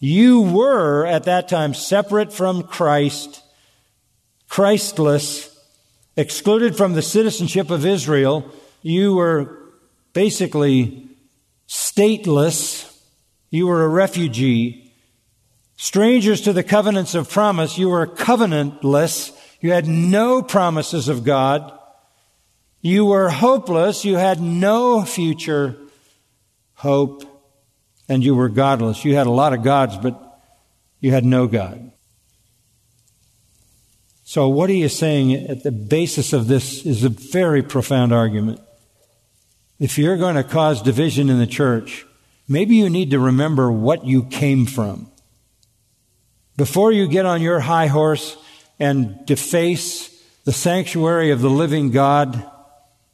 you 0.00 0.40
were 0.40 1.06
at 1.06 1.22
that 1.24 1.48
time 1.48 1.74
separate 1.74 2.32
from 2.32 2.64
Christ, 2.64 3.40
Christless, 4.48 5.56
excluded 6.16 6.76
from 6.76 6.94
the 6.94 7.02
citizenship 7.02 7.70
of 7.70 7.86
Israel. 7.86 8.50
You 8.82 9.14
were 9.14 9.61
basically 10.12 11.08
stateless, 11.68 12.88
you 13.50 13.66
were 13.66 13.84
a 13.84 13.88
refugee. 13.88 14.92
Strangers 15.76 16.40
to 16.42 16.52
the 16.52 16.62
covenants 16.62 17.14
of 17.14 17.30
promise, 17.30 17.78
you 17.78 17.88
were 17.88 18.06
covenantless. 18.06 19.32
You 19.60 19.72
had 19.72 19.86
no 19.86 20.42
promises 20.42 21.08
of 21.08 21.24
God. 21.24 21.72
You 22.80 23.06
were 23.06 23.30
hopeless. 23.30 24.04
You 24.04 24.16
had 24.16 24.40
no 24.40 25.04
future 25.04 25.78
hope. 26.74 27.24
And 28.08 28.24
you 28.24 28.34
were 28.34 28.48
godless. 28.48 29.04
You 29.04 29.14
had 29.14 29.28
a 29.28 29.30
lot 29.30 29.52
of 29.52 29.62
gods, 29.62 29.96
but 29.96 30.20
you 31.00 31.12
had 31.12 31.24
no 31.24 31.46
God. 31.46 31.92
So, 34.24 34.48
what 34.48 34.70
he 34.70 34.82
is 34.82 34.96
saying 34.96 35.34
at 35.34 35.62
the 35.62 35.70
basis 35.70 36.32
of 36.32 36.48
this 36.48 36.86
is 36.86 37.04
a 37.04 37.10
very 37.10 37.62
profound 37.62 38.12
argument. 38.12 38.60
If 39.82 39.98
you're 39.98 40.16
going 40.16 40.36
to 40.36 40.44
cause 40.44 40.80
division 40.80 41.28
in 41.28 41.40
the 41.40 41.46
church, 41.46 42.06
maybe 42.46 42.76
you 42.76 42.88
need 42.88 43.10
to 43.10 43.18
remember 43.18 43.68
what 43.68 44.06
you 44.06 44.22
came 44.22 44.64
from. 44.64 45.10
Before 46.56 46.92
you 46.92 47.08
get 47.08 47.26
on 47.26 47.42
your 47.42 47.58
high 47.58 47.88
horse 47.88 48.36
and 48.78 49.26
deface 49.26 50.08
the 50.44 50.52
sanctuary 50.52 51.32
of 51.32 51.40
the 51.40 51.50
living 51.50 51.90
God 51.90 52.48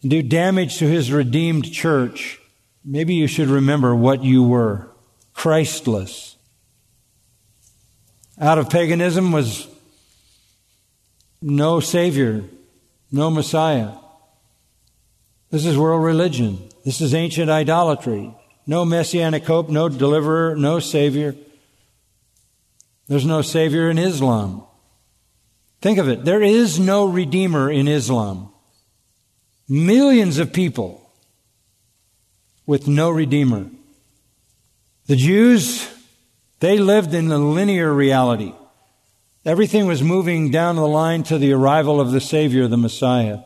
and 0.02 0.10
do 0.10 0.20
damage 0.20 0.76
to 0.76 0.86
his 0.86 1.10
redeemed 1.10 1.72
church, 1.72 2.38
maybe 2.84 3.14
you 3.14 3.28
should 3.28 3.48
remember 3.48 3.96
what 3.96 4.22
you 4.22 4.42
were 4.42 4.90
Christless. 5.32 6.36
Out 8.38 8.58
of 8.58 8.68
paganism 8.68 9.32
was 9.32 9.66
no 11.40 11.80
Savior, 11.80 12.44
no 13.10 13.30
Messiah. 13.30 13.92
This 15.50 15.64
is 15.64 15.78
world 15.78 16.04
religion. 16.04 16.68
This 16.84 17.00
is 17.00 17.14
ancient 17.14 17.50
idolatry. 17.50 18.34
No 18.66 18.84
messianic 18.84 19.44
hope, 19.44 19.70
no 19.70 19.88
deliverer, 19.88 20.54
no 20.56 20.78
Savior. 20.78 21.34
There's 23.06 23.24
no 23.24 23.40
Savior 23.40 23.88
in 23.88 23.98
Islam. 23.98 24.62
Think 25.80 25.98
of 25.98 26.08
it. 26.08 26.24
There 26.24 26.42
is 26.42 26.78
no 26.78 27.06
Redeemer 27.06 27.70
in 27.70 27.88
Islam. 27.88 28.50
Millions 29.68 30.38
of 30.38 30.52
people 30.52 31.10
with 32.66 32.86
no 32.86 33.08
Redeemer. 33.10 33.70
The 35.06 35.16
Jews, 35.16 35.88
they 36.60 36.76
lived 36.78 37.14
in 37.14 37.32
a 37.32 37.38
linear 37.38 37.92
reality. 37.92 38.52
Everything 39.46 39.86
was 39.86 40.02
moving 40.02 40.50
down 40.50 40.76
the 40.76 40.86
line 40.86 41.22
to 41.24 41.38
the 41.38 41.52
arrival 41.52 42.00
of 42.00 42.10
the 42.10 42.20
Savior, 42.20 42.66
the 42.66 42.76
Messiah. 42.76 43.38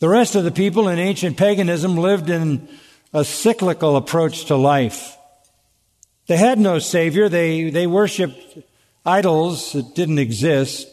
The 0.00 0.08
rest 0.08 0.36
of 0.36 0.44
the 0.44 0.52
people 0.52 0.88
in 0.88 0.98
ancient 0.98 1.36
paganism 1.36 1.96
lived 1.96 2.30
in 2.30 2.68
a 3.12 3.24
cyclical 3.24 3.96
approach 3.96 4.44
to 4.46 4.56
life. 4.56 5.16
They 6.28 6.36
had 6.36 6.58
no 6.58 6.78
Savior. 6.78 7.28
They, 7.28 7.70
they 7.70 7.86
worshiped 7.86 8.58
idols 9.04 9.72
that 9.72 9.94
didn't 9.94 10.18
exist. 10.18 10.86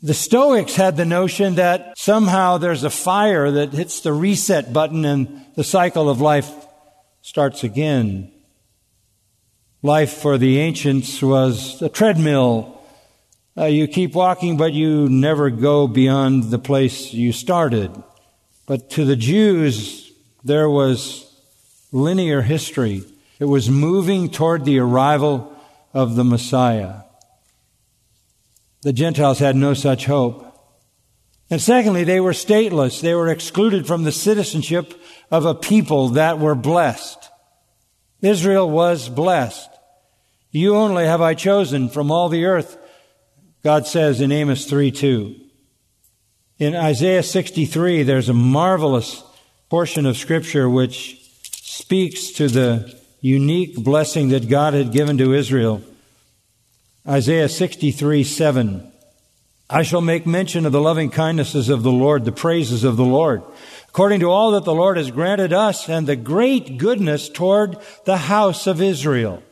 The 0.00 0.14
Stoics 0.14 0.76
had 0.76 0.96
the 0.96 1.04
notion 1.04 1.56
that 1.56 1.98
somehow 1.98 2.58
there's 2.58 2.84
a 2.84 2.90
fire 2.90 3.50
that 3.50 3.72
hits 3.72 4.00
the 4.00 4.12
reset 4.12 4.72
button 4.72 5.04
and 5.04 5.44
the 5.54 5.64
cycle 5.64 6.08
of 6.08 6.20
life 6.20 6.50
starts 7.20 7.64
again. 7.64 8.32
Life 9.82 10.12
for 10.12 10.38
the 10.38 10.58
ancients 10.58 11.20
was 11.22 11.82
a 11.82 11.88
treadmill. 11.88 12.81
Uh, 13.56 13.66
you 13.66 13.86
keep 13.86 14.14
walking, 14.14 14.56
but 14.56 14.72
you 14.72 15.08
never 15.08 15.50
go 15.50 15.86
beyond 15.86 16.44
the 16.44 16.58
place 16.58 17.12
you 17.12 17.32
started. 17.32 17.90
But 18.66 18.90
to 18.90 19.04
the 19.04 19.16
Jews, 19.16 20.10
there 20.42 20.70
was 20.70 21.30
linear 21.92 22.42
history. 22.42 23.04
It 23.38 23.44
was 23.44 23.68
moving 23.68 24.30
toward 24.30 24.64
the 24.64 24.78
arrival 24.78 25.54
of 25.92 26.16
the 26.16 26.24
Messiah. 26.24 27.02
The 28.82 28.92
Gentiles 28.92 29.38
had 29.38 29.54
no 29.54 29.74
such 29.74 30.06
hope. 30.06 30.48
And 31.50 31.60
secondly, 31.60 32.04
they 32.04 32.20
were 32.20 32.32
stateless. 32.32 33.02
They 33.02 33.14
were 33.14 33.28
excluded 33.28 33.86
from 33.86 34.04
the 34.04 34.12
citizenship 34.12 34.94
of 35.30 35.44
a 35.44 35.54
people 35.54 36.10
that 36.10 36.38
were 36.38 36.54
blessed. 36.54 37.30
Israel 38.22 38.70
was 38.70 39.08
blessed. 39.08 39.68
You 40.50 40.76
only 40.76 41.04
have 41.04 41.20
I 41.20 41.34
chosen 41.34 41.88
from 41.88 42.10
all 42.10 42.28
the 42.28 42.46
earth, 42.46 42.78
God 43.62 43.86
says 43.86 44.20
in 44.20 44.32
Amos 44.32 44.66
3 44.66 44.90
2. 44.90 45.36
In 46.58 46.74
Isaiah 46.74 47.22
63, 47.22 48.02
there's 48.02 48.28
a 48.28 48.34
marvelous 48.34 49.22
portion 49.68 50.04
of 50.06 50.16
scripture 50.16 50.68
which 50.68 51.20
speaks 51.52 52.30
to 52.32 52.48
the 52.48 53.00
unique 53.20 53.76
blessing 53.76 54.28
that 54.28 54.48
God 54.48 54.74
had 54.74 54.92
given 54.92 55.16
to 55.18 55.32
Israel. 55.32 55.82
Isaiah 57.08 57.48
63 57.48 58.24
7. 58.24 58.92
I 59.70 59.82
shall 59.82 60.02
make 60.02 60.26
mention 60.26 60.66
of 60.66 60.72
the 60.72 60.80
loving 60.80 61.10
kindnesses 61.10 61.68
of 61.68 61.82
the 61.82 61.90
Lord, 61.90 62.24
the 62.24 62.32
praises 62.32 62.84
of 62.84 62.96
the 62.96 63.04
Lord, 63.04 63.42
according 63.88 64.20
to 64.20 64.30
all 64.30 64.50
that 64.50 64.64
the 64.64 64.74
Lord 64.74 64.98
has 64.98 65.10
granted 65.10 65.52
us 65.52 65.88
and 65.88 66.06
the 66.06 66.16
great 66.16 66.76
goodness 66.76 67.28
toward 67.28 67.78
the 68.04 68.18
house 68.18 68.66
of 68.66 68.82
Israel, 68.82 69.42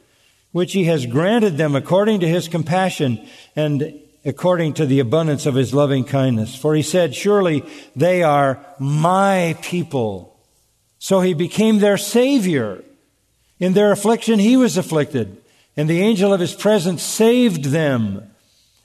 which 0.52 0.72
he 0.72 0.84
has 0.84 1.06
granted 1.06 1.56
them 1.56 1.74
according 1.76 2.20
to 2.20 2.28
his 2.28 2.48
compassion 2.48 3.24
and 3.54 3.94
according 4.24 4.74
to 4.74 4.86
the 4.86 5.00
abundance 5.00 5.46
of 5.46 5.54
his 5.54 5.72
loving 5.72 6.04
kindness. 6.04 6.54
For 6.54 6.74
he 6.74 6.82
said, 6.82 7.14
surely 7.14 7.64
they 7.96 8.22
are 8.22 8.64
my 8.78 9.56
people. 9.62 10.38
So 10.98 11.20
he 11.20 11.34
became 11.34 11.78
their 11.78 11.96
savior. 11.96 12.84
In 13.58 13.72
their 13.72 13.92
affliction, 13.92 14.38
he 14.38 14.56
was 14.56 14.76
afflicted, 14.76 15.36
and 15.76 15.88
the 15.88 16.00
angel 16.00 16.32
of 16.32 16.40
his 16.40 16.54
presence 16.54 17.02
saved 17.02 17.66
them. 17.66 18.30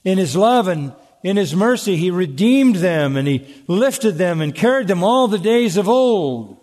In 0.03 0.17
his 0.17 0.35
love 0.35 0.67
and 0.67 0.93
in 1.23 1.37
his 1.37 1.55
mercy, 1.55 1.95
he 1.95 2.11
redeemed 2.11 2.75
them, 2.75 3.17
and 3.17 3.27
he 3.27 3.47
lifted 3.67 4.17
them 4.17 4.41
and 4.41 4.53
carried 4.53 4.87
them 4.87 5.03
all 5.03 5.27
the 5.27 5.39
days 5.39 5.75
of 5.75 5.89
old 5.89 6.57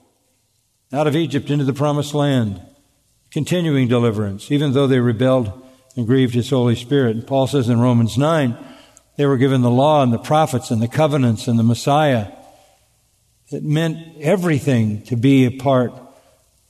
out 0.92 1.06
of 1.06 1.16
Egypt 1.16 1.50
into 1.50 1.64
the 1.64 1.72
promised 1.72 2.14
land, 2.14 2.60
continuing 3.32 3.88
deliverance, 3.88 4.52
even 4.52 4.72
though 4.72 4.86
they 4.86 5.00
rebelled 5.00 5.50
and 5.96 6.06
grieved 6.06 6.34
his 6.34 6.50
Holy 6.50 6.76
Spirit. 6.76 7.16
And 7.16 7.26
Paul 7.26 7.46
says 7.46 7.68
in 7.68 7.80
Romans 7.80 8.16
9, 8.16 8.56
they 9.16 9.26
were 9.26 9.36
given 9.36 9.62
the 9.62 9.70
law 9.70 10.02
and 10.02 10.12
the 10.12 10.18
prophets 10.18 10.70
and 10.70 10.80
the 10.80 10.88
covenants 10.88 11.48
and 11.48 11.58
the 11.58 11.64
Messiah. 11.64 12.28
It 13.50 13.62
meant 13.62 13.98
everything 14.20 15.02
to 15.04 15.16
be 15.16 15.44
a 15.44 15.50
part 15.50 15.92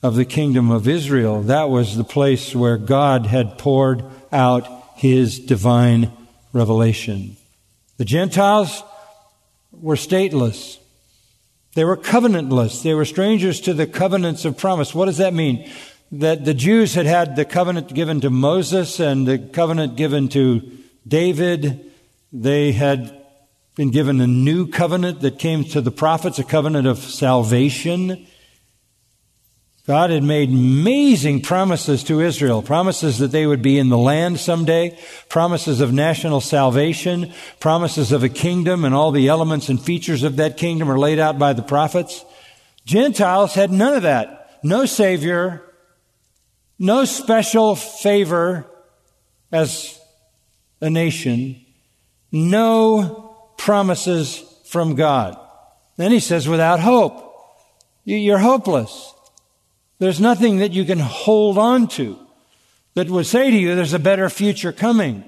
of 0.02 0.16
the 0.16 0.24
kingdom 0.24 0.70
of 0.70 0.88
Israel. 0.88 1.42
That 1.42 1.68
was 1.68 1.96
the 1.96 2.04
place 2.04 2.54
where 2.54 2.76
God 2.76 3.26
had 3.26 3.58
poured 3.58 4.04
out 4.32 4.66
his 4.96 5.38
divine 5.38 6.10
revelation. 6.52 7.36
The 7.98 8.04
Gentiles 8.04 8.82
were 9.70 9.94
stateless. 9.94 10.78
They 11.74 11.84
were 11.84 11.96
covenantless. 11.96 12.82
They 12.82 12.94
were 12.94 13.04
strangers 13.04 13.60
to 13.62 13.74
the 13.74 13.86
covenants 13.86 14.44
of 14.44 14.58
promise. 14.58 14.94
What 14.94 15.06
does 15.06 15.18
that 15.18 15.34
mean? 15.34 15.70
That 16.12 16.44
the 16.44 16.52
Jews 16.52 16.92
had 16.92 17.06
had 17.06 17.36
the 17.36 17.46
covenant 17.46 17.94
given 17.94 18.20
to 18.20 18.28
Moses 18.28 19.00
and 19.00 19.26
the 19.26 19.38
covenant 19.38 19.96
given 19.96 20.28
to 20.28 20.60
David. 21.08 21.90
They 22.30 22.72
had 22.72 23.18
been 23.76 23.90
given 23.90 24.20
a 24.20 24.26
new 24.26 24.66
covenant 24.66 25.22
that 25.22 25.38
came 25.38 25.64
to 25.64 25.80
the 25.80 25.90
prophets, 25.90 26.38
a 26.38 26.44
covenant 26.44 26.86
of 26.86 26.98
salvation. 26.98 28.26
God 29.86 30.10
had 30.10 30.22
made 30.22 30.50
amazing 30.50 31.40
promises 31.40 32.04
to 32.04 32.20
Israel, 32.20 32.60
promises 32.60 33.18
that 33.18 33.32
they 33.32 33.46
would 33.46 33.62
be 33.62 33.78
in 33.78 33.88
the 33.88 33.96
land 33.96 34.38
someday, 34.38 34.98
promises 35.30 35.80
of 35.80 35.94
national 35.94 36.42
salvation, 36.42 37.32
promises 37.58 38.12
of 38.12 38.22
a 38.22 38.28
kingdom, 38.28 38.84
and 38.84 38.94
all 38.94 39.12
the 39.12 39.28
elements 39.28 39.70
and 39.70 39.82
features 39.82 40.24
of 40.24 40.36
that 40.36 40.58
kingdom 40.58 40.90
are 40.90 40.98
laid 40.98 41.18
out 41.18 41.38
by 41.38 41.54
the 41.54 41.62
prophets. 41.62 42.22
Gentiles 42.84 43.54
had 43.54 43.72
none 43.72 43.94
of 43.94 44.02
that. 44.02 44.60
No 44.62 44.84
Savior, 44.84 45.71
no 46.82 47.04
special 47.04 47.76
favor 47.76 48.66
as 49.52 50.00
a 50.80 50.90
nation, 50.90 51.64
no 52.32 53.36
promises 53.56 54.42
from 54.66 54.96
God. 54.96 55.38
Then 55.96 56.10
he 56.10 56.18
says, 56.18 56.48
without 56.48 56.80
hope. 56.80 57.28
You're 58.04 58.38
hopeless. 58.38 59.14
There's 60.00 60.18
nothing 60.18 60.56
that 60.56 60.72
you 60.72 60.84
can 60.84 60.98
hold 60.98 61.56
on 61.56 61.86
to 61.88 62.18
that 62.94 63.08
would 63.08 63.26
say 63.26 63.52
to 63.52 63.56
you 63.56 63.76
there's 63.76 63.92
a 63.92 64.00
better 64.00 64.28
future 64.28 64.72
coming. 64.72 65.22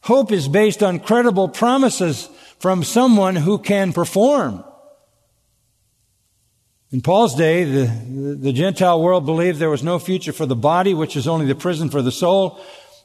Hope 0.00 0.32
is 0.32 0.48
based 0.48 0.82
on 0.82 0.98
credible 0.98 1.48
promises 1.48 2.28
from 2.58 2.82
someone 2.82 3.36
who 3.36 3.58
can 3.58 3.92
perform. 3.92 4.64
In 6.92 7.02
Paul's 7.02 7.36
day, 7.36 7.62
the, 7.62 7.86
the 7.86 8.52
Gentile 8.52 9.00
world 9.00 9.24
believed 9.24 9.60
there 9.60 9.70
was 9.70 9.84
no 9.84 10.00
future 10.00 10.32
for 10.32 10.44
the 10.44 10.56
body, 10.56 10.92
which 10.92 11.16
is 11.16 11.28
only 11.28 11.46
the 11.46 11.54
prison 11.54 11.88
for 11.88 12.02
the 12.02 12.10
soul. 12.10 12.60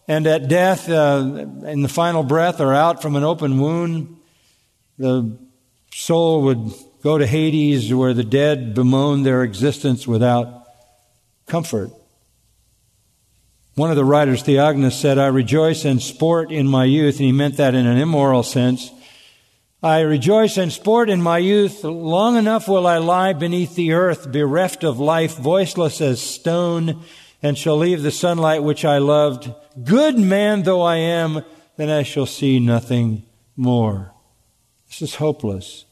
And 0.08 0.26
at 0.26 0.48
death, 0.48 0.90
uh, 0.90 1.46
in 1.66 1.84
the 1.84 1.88
final 1.88 2.24
breath 2.24 2.60
or 2.60 2.74
out 2.74 3.02
from 3.02 3.16
an 3.16 3.24
open 3.24 3.60
wound, 3.60 4.18
the 4.98 5.38
soul 5.94 6.42
would 6.44 6.72
go 7.04 7.20
to 7.20 7.28
Hades 7.28 7.94
where 7.94 8.16
the 8.16 8.24
dead 8.24 8.74
bemoan 8.74 9.22
their 9.22 9.44
existence 9.44 10.08
without 10.08 10.66
comfort. 11.46 11.92
One 13.76 13.92
of 13.92 13.98
the 13.98 14.06
writers, 14.06 14.42
Theognis, 14.42 14.94
said, 14.94 15.20
I 15.20 15.28
rejoice 15.28 15.86
and 15.86 16.02
sport 16.02 16.52
in 16.52 16.68
my 16.68 16.86
youth, 16.86 17.18
and 17.18 17.26
he 17.26 17.32
meant 17.32 17.58
that 17.58 17.76
in 17.76 17.86
an 17.86 17.98
immoral 17.98 18.42
sense. 18.42 18.90
I 19.86 20.00
rejoice 20.00 20.58
and 20.58 20.74
sport 20.74 21.12
in 21.12 21.22
my 21.22 21.38
youth. 21.38 21.84
Long 21.84 22.38
enough 22.38 22.68
will 22.68 22.88
I 22.88 22.98
lie 22.98 23.34
beneath 23.34 23.76
the 23.76 23.92
earth, 23.92 24.32
bereft 24.32 24.84
of 24.84 25.00
life, 25.00 25.38
voiceless 25.38 26.02
as 26.02 26.20
stone, 26.20 27.04
and 27.44 27.56
shall 27.56 27.78
leave 27.78 28.02
the 28.02 28.10
sunlight 28.10 28.64
which 28.64 28.84
I 28.84 28.98
loved. 28.98 29.54
Good 29.84 30.18
man 30.18 30.64
though 30.64 30.82
I 30.82 30.96
am, 30.96 31.46
then 31.78 31.92
I 31.92 32.02
shall 32.02 32.26
see 32.26 32.60
nothing 32.60 33.28
more. 33.56 34.12
This 34.88 35.04
is 35.04 35.16
hopeless. 35.18 35.86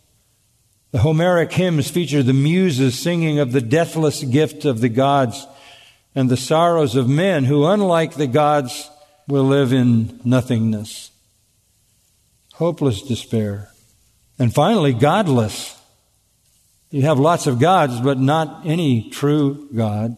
The 0.90 0.98
Homeric 0.98 1.52
hymns 1.52 1.92
feature 1.92 2.24
the 2.24 2.34
muses 2.34 2.98
singing 2.98 3.38
of 3.38 3.52
the 3.52 3.62
deathless 3.62 4.24
gift 4.24 4.66
of 4.66 4.82
the 4.82 4.90
gods 4.90 5.46
and 6.16 6.32
the 6.32 6.36
sorrows 6.36 6.96
of 6.96 7.08
men 7.08 7.44
who, 7.44 7.68
unlike 7.68 8.16
the 8.16 8.26
gods, 8.26 8.90
will 9.28 9.44
live 9.44 9.72
in 9.72 10.20
nothingness. 10.24 11.12
Hopeless 12.56 13.04
despair. 13.04 13.70
And 14.44 14.54
finally, 14.54 14.92
godless. 14.92 15.74
You 16.92 17.04
have 17.04 17.18
lots 17.18 17.48
of 17.48 17.62
gods, 17.62 18.02
but 18.02 18.20
not 18.20 18.66
any 18.66 19.10
true 19.10 19.70
God. 19.74 20.18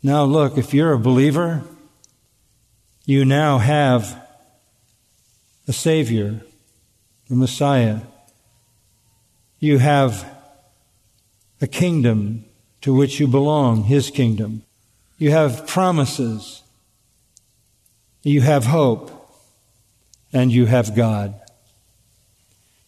Now, 0.00 0.22
look, 0.22 0.56
if 0.56 0.72
you're 0.72 0.92
a 0.92 0.98
believer, 1.00 1.64
You 3.04 3.24
now 3.24 3.56
have 3.56 4.22
a 5.66 5.72
Savior, 5.72 6.42
the 7.28 7.34
Messiah. 7.34 8.00
You 9.58 9.78
have 9.78 10.30
a 11.60 11.66
kingdom 11.66 12.44
to 12.82 12.94
which 12.94 13.18
you 13.18 13.26
belong, 13.26 13.84
His 13.84 14.10
kingdom. 14.10 14.62
You 15.16 15.30
have 15.30 15.66
promises. 15.66 16.62
You 18.22 18.42
have 18.42 18.66
hope. 18.66 19.10
And 20.32 20.52
you 20.52 20.66
have 20.66 20.94
God. 20.94 21.40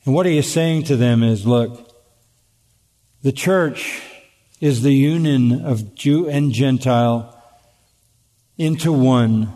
And 0.05 0.15
what 0.15 0.27
he 0.27 0.39
is 0.39 0.51
saying 0.51 0.85
to 0.85 0.97
them 0.97 1.23
is 1.23 1.47
look, 1.47 1.91
the 3.23 3.33
church 3.33 4.03
is 4.61 4.83
the 4.83 4.95
union 4.95 5.65
of 5.65 5.95
Jew 5.95 6.29
and 6.29 6.53
Gentile 6.53 7.37
into 8.57 8.93
one. 8.93 9.53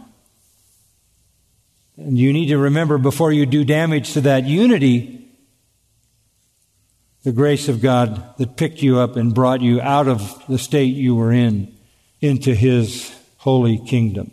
And 1.96 2.18
you 2.18 2.32
need 2.32 2.48
to 2.48 2.58
remember 2.58 2.98
before 2.98 3.32
you 3.32 3.46
do 3.46 3.64
damage 3.64 4.14
to 4.14 4.22
that 4.22 4.44
unity, 4.44 5.28
the 7.22 7.32
grace 7.32 7.68
of 7.68 7.80
God 7.80 8.36
that 8.38 8.56
picked 8.56 8.82
you 8.82 8.98
up 8.98 9.16
and 9.16 9.34
brought 9.34 9.60
you 9.60 9.80
out 9.80 10.08
of 10.08 10.42
the 10.46 10.58
state 10.58 10.94
you 10.94 11.14
were 11.14 11.32
in 11.32 11.74
into 12.20 12.54
His 12.54 13.14
holy 13.38 13.78
kingdom. 13.78 14.30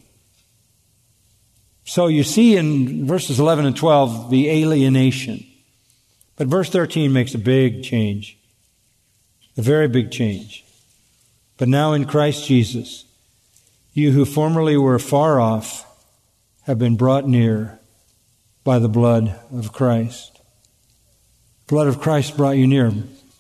So 1.86 2.08
you 2.08 2.24
see 2.24 2.56
in 2.56 3.06
verses 3.06 3.39
11 3.39 3.65
and 3.65 3.76
12 3.76 4.30
the 4.30 4.50
alienation. 4.50 5.45
But 6.41 6.47
verse 6.47 6.71
13 6.71 7.13
makes 7.13 7.36
a 7.36 7.38
big 7.38 7.84
change, 7.84 8.36
a 9.58 9.62
very 9.62 9.88
big 9.88 10.10
change. 10.10 10.65
But 11.60 11.67
now 11.67 11.93
in 11.93 12.06
Christ 12.06 12.47
Jesus, 12.47 13.06
you 13.93 14.12
who 14.12 14.25
formerly 14.25 14.75
were 14.75 14.97
far 14.97 15.39
off 15.39 15.86
have 16.63 16.80
been 16.80 16.95
brought 16.95 17.27
near 17.27 17.80
by 18.63 18.80
the 18.80 18.89
blood 18.89 19.39
of 19.54 19.71
Christ. 19.71 20.41
Blood 21.67 21.86
of 21.86 22.01
Christ 22.01 22.36
brought 22.36 22.58
you 22.58 22.65
near. 22.65 22.91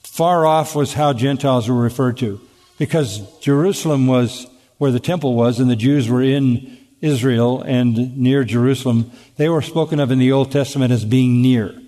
Far 0.03 0.45
off 0.45 0.75
was 0.75 0.93
how 0.93 1.11
Gentiles 1.11 1.67
were 1.67 1.81
referred 1.81 2.17
to 2.17 2.39
because 2.77 3.19
Jerusalem 3.39 4.05
was 4.05 4.45
where 4.77 4.91
the 4.91 4.99
temple 4.99 5.33
was 5.33 5.59
and 5.59 5.71
the 5.71 5.75
Jews 5.75 6.07
were 6.07 6.21
in 6.21 6.77
Israel 7.01 7.63
and 7.63 8.15
near 8.15 8.43
Jerusalem. 8.43 9.09
They 9.37 9.49
were 9.49 9.63
spoken 9.63 9.99
of 9.99 10.11
in 10.11 10.19
the 10.19 10.31
Old 10.31 10.51
Testament 10.51 10.91
as 10.93 11.03
being 11.03 11.41
near. 11.41 11.80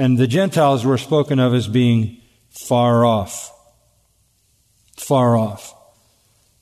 And 0.00 0.16
the 0.16 0.26
Gentiles 0.26 0.84
were 0.84 0.98
spoken 0.98 1.38
of 1.38 1.52
as 1.54 1.68
being 1.68 2.16
far 2.48 3.04
off 3.04 3.52
far 5.10 5.36
off. 5.36 5.74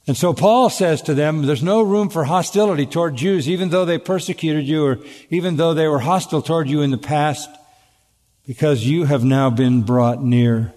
And 0.07 0.17
so 0.17 0.33
Paul 0.33 0.71
says 0.71 1.03
to 1.03 1.13
them, 1.13 1.43
there's 1.43 1.63
no 1.63 1.83
room 1.83 2.09
for 2.09 2.25
hostility 2.25 2.87
toward 2.87 3.15
Jews, 3.15 3.47
even 3.47 3.69
though 3.69 3.85
they 3.85 3.99
persecuted 3.99 4.67
you 4.67 4.87
or 4.87 4.99
even 5.29 5.57
though 5.57 5.75
they 5.75 5.87
were 5.87 5.99
hostile 5.99 6.41
toward 6.41 6.67
you 6.67 6.81
in 6.81 6.91
the 6.91 6.97
past, 6.97 7.51
because 8.47 8.87
you 8.87 9.05
have 9.05 9.23
now 9.23 9.51
been 9.51 9.83
brought 9.83 10.23
near. 10.23 10.73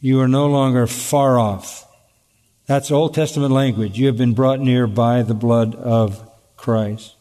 You 0.00 0.20
are 0.20 0.28
no 0.28 0.46
longer 0.46 0.86
far 0.86 1.38
off. 1.38 1.86
That's 2.66 2.90
Old 2.90 3.12
Testament 3.12 3.52
language. 3.52 3.98
You 3.98 4.06
have 4.06 4.16
been 4.16 4.32
brought 4.32 4.60
near 4.60 4.86
by 4.86 5.22
the 5.22 5.34
blood 5.34 5.74
of 5.74 6.26
Christ. 6.56 7.16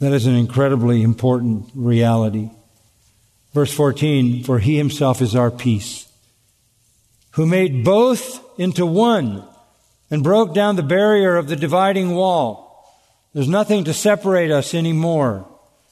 That 0.00 0.12
is 0.12 0.26
an 0.26 0.34
incredibly 0.34 1.02
important 1.02 1.70
reality. 1.74 2.50
Verse 3.52 3.72
14, 3.72 4.44
for 4.44 4.58
he 4.58 4.76
himself 4.76 5.20
is 5.22 5.36
our 5.36 5.50
peace 5.50 6.10
who 7.32 7.46
made 7.46 7.84
both 7.84 8.42
into 8.58 8.84
one 8.84 9.44
and 10.10 10.22
broke 10.22 10.54
down 10.54 10.76
the 10.76 10.82
barrier 10.82 11.36
of 11.36 11.48
the 11.48 11.56
dividing 11.56 12.14
wall. 12.14 12.66
There's 13.32 13.48
nothing 13.48 13.84
to 13.84 13.94
separate 13.94 14.50
us 14.50 14.74
anymore. 14.74 15.46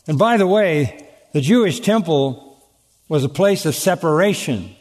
And 0.06 0.18
by 0.18 0.36
the 0.36 0.46
way, 0.46 1.06
the 1.32 1.40
Jewish 1.40 1.80
temple 1.80 2.60
was 3.08 3.22
a 3.22 3.28
place 3.28 3.64
of 3.66 3.74
separation. 3.74 4.74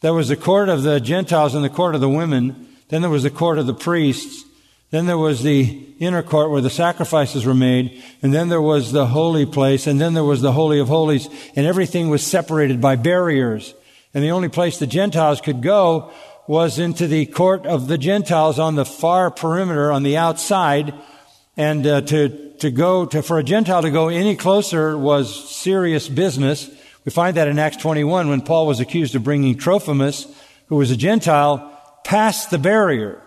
There 0.00 0.14
was 0.14 0.28
the 0.28 0.36
court 0.36 0.68
of 0.68 0.82
the 0.82 1.00
Gentiles 1.00 1.54
and 1.54 1.64
the 1.64 1.68
court 1.68 1.94
of 1.94 2.00
the 2.00 2.08
women. 2.08 2.68
Then 2.88 3.02
there 3.02 3.10
was 3.10 3.24
the 3.24 3.30
court 3.30 3.58
of 3.58 3.66
the 3.66 3.74
priests. 3.74 4.44
Then 4.90 5.06
there 5.06 5.18
was 5.18 5.42
the 5.42 5.86
inner 5.98 6.22
court 6.22 6.50
where 6.50 6.62
the 6.62 6.70
sacrifices 6.70 7.44
were 7.44 7.54
made. 7.54 8.02
And 8.22 8.32
then 8.32 8.48
there 8.48 8.62
was 8.62 8.90
the 8.92 9.06
holy 9.06 9.44
place. 9.44 9.86
And 9.86 10.00
then 10.00 10.14
there 10.14 10.24
was 10.24 10.40
the 10.40 10.52
Holy 10.52 10.80
of 10.80 10.88
Holies. 10.88 11.28
And 11.54 11.66
everything 11.66 12.08
was 12.08 12.22
separated 12.22 12.80
by 12.80 12.96
barriers. 12.96 13.74
And 14.14 14.24
the 14.24 14.30
only 14.30 14.48
place 14.48 14.78
the 14.78 14.86
Gentiles 14.86 15.42
could 15.42 15.62
go 15.62 16.10
was 16.46 16.78
into 16.78 17.06
the 17.06 17.26
court 17.26 17.66
of 17.66 17.88
the 17.88 17.98
Gentiles 17.98 18.58
on 18.58 18.74
the 18.74 18.86
far 18.86 19.30
perimeter 19.30 19.92
on 19.92 20.02
the 20.02 20.16
outside. 20.16 20.94
And 21.58 21.86
uh, 21.86 22.00
to, 22.02 22.54
to 22.60 22.70
go 22.70 23.04
to, 23.04 23.22
for 23.22 23.38
a 23.38 23.44
Gentile 23.44 23.82
to 23.82 23.90
go 23.90 24.08
any 24.08 24.36
closer 24.36 24.96
was 24.96 25.50
serious 25.50 26.08
business. 26.08 26.70
We 27.04 27.10
find 27.10 27.36
that 27.36 27.48
in 27.48 27.58
Acts 27.58 27.76
21 27.76 28.30
when 28.30 28.40
Paul 28.40 28.66
was 28.66 28.80
accused 28.80 29.14
of 29.14 29.24
bringing 29.24 29.56
Trophimus, 29.58 30.26
who 30.68 30.76
was 30.76 30.90
a 30.90 30.96
Gentile, 30.96 32.00
past 32.04 32.50
the 32.50 32.58
barrier. 32.58 33.22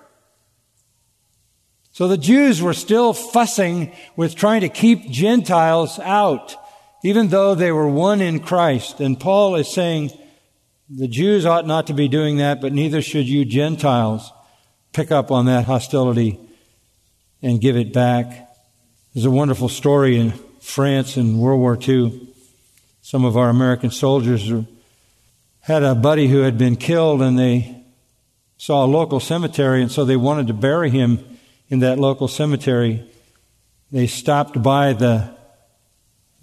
So 1.93 2.07
the 2.07 2.17
Jews 2.17 2.61
were 2.61 2.73
still 2.73 3.13
fussing 3.13 3.93
with 4.15 4.35
trying 4.35 4.61
to 4.61 4.69
keep 4.69 5.09
Gentiles 5.09 5.99
out, 5.99 6.55
even 7.03 7.27
though 7.27 7.53
they 7.53 7.71
were 7.71 7.87
one 7.87 8.21
in 8.21 8.39
Christ. 8.39 9.01
And 9.01 9.19
Paul 9.19 9.55
is 9.55 9.67
saying, 9.67 10.11
the 10.89 11.07
Jews 11.07 11.45
ought 11.45 11.67
not 11.67 11.87
to 11.87 11.93
be 11.93 12.07
doing 12.07 12.37
that, 12.37 12.61
but 12.61 12.73
neither 12.73 13.01
should 13.01 13.27
you 13.27 13.45
Gentiles 13.45 14.31
pick 14.93 15.11
up 15.11 15.31
on 15.31 15.45
that 15.45 15.65
hostility 15.65 16.39
and 17.41 17.61
give 17.61 17.77
it 17.77 17.93
back. 17.93 18.49
There's 19.13 19.25
a 19.25 19.31
wonderful 19.31 19.69
story 19.69 20.17
in 20.17 20.31
France 20.59 21.17
in 21.17 21.39
World 21.39 21.59
War 21.59 21.77
II. 21.81 22.27
Some 23.01 23.25
of 23.25 23.35
our 23.35 23.49
American 23.49 23.89
soldiers 23.89 24.51
had 25.61 25.83
a 25.83 25.95
buddy 25.95 26.27
who 26.27 26.39
had 26.41 26.57
been 26.57 26.75
killed 26.75 27.21
and 27.21 27.37
they 27.37 27.83
saw 28.57 28.85
a 28.85 28.87
local 28.87 29.19
cemetery 29.19 29.81
and 29.81 29.91
so 29.91 30.05
they 30.05 30.17
wanted 30.17 30.47
to 30.47 30.53
bury 30.53 30.89
him 30.89 31.25
in 31.71 31.79
that 31.79 31.97
local 31.97 32.27
cemetery. 32.27 33.09
They 33.91 34.05
stopped 34.05 34.61
by 34.61 34.93
the 34.93 35.35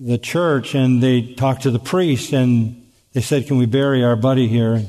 the 0.01 0.19
church 0.19 0.75
and 0.75 1.03
they 1.03 1.35
talked 1.35 1.63
to 1.63 1.71
the 1.71 1.79
priest 1.79 2.33
and 2.33 2.87
they 3.13 3.21
said, 3.21 3.47
Can 3.47 3.59
we 3.59 3.67
bury 3.67 4.05
our 4.05 4.17
buddy 4.17 4.47
here? 4.47 4.85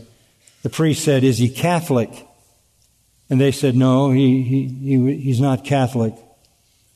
The 0.61 0.69
priest 0.69 1.03
said, 1.03 1.23
Is 1.23 1.37
he 1.37 1.49
Catholic? 1.49 2.09
And 3.29 3.39
they 3.39 3.51
said, 3.51 3.75
No, 3.75 4.11
he, 4.11 4.43
he, 4.43 4.67
he, 4.67 5.15
he's 5.17 5.39
not 5.39 5.65
Catholic. 5.65 6.13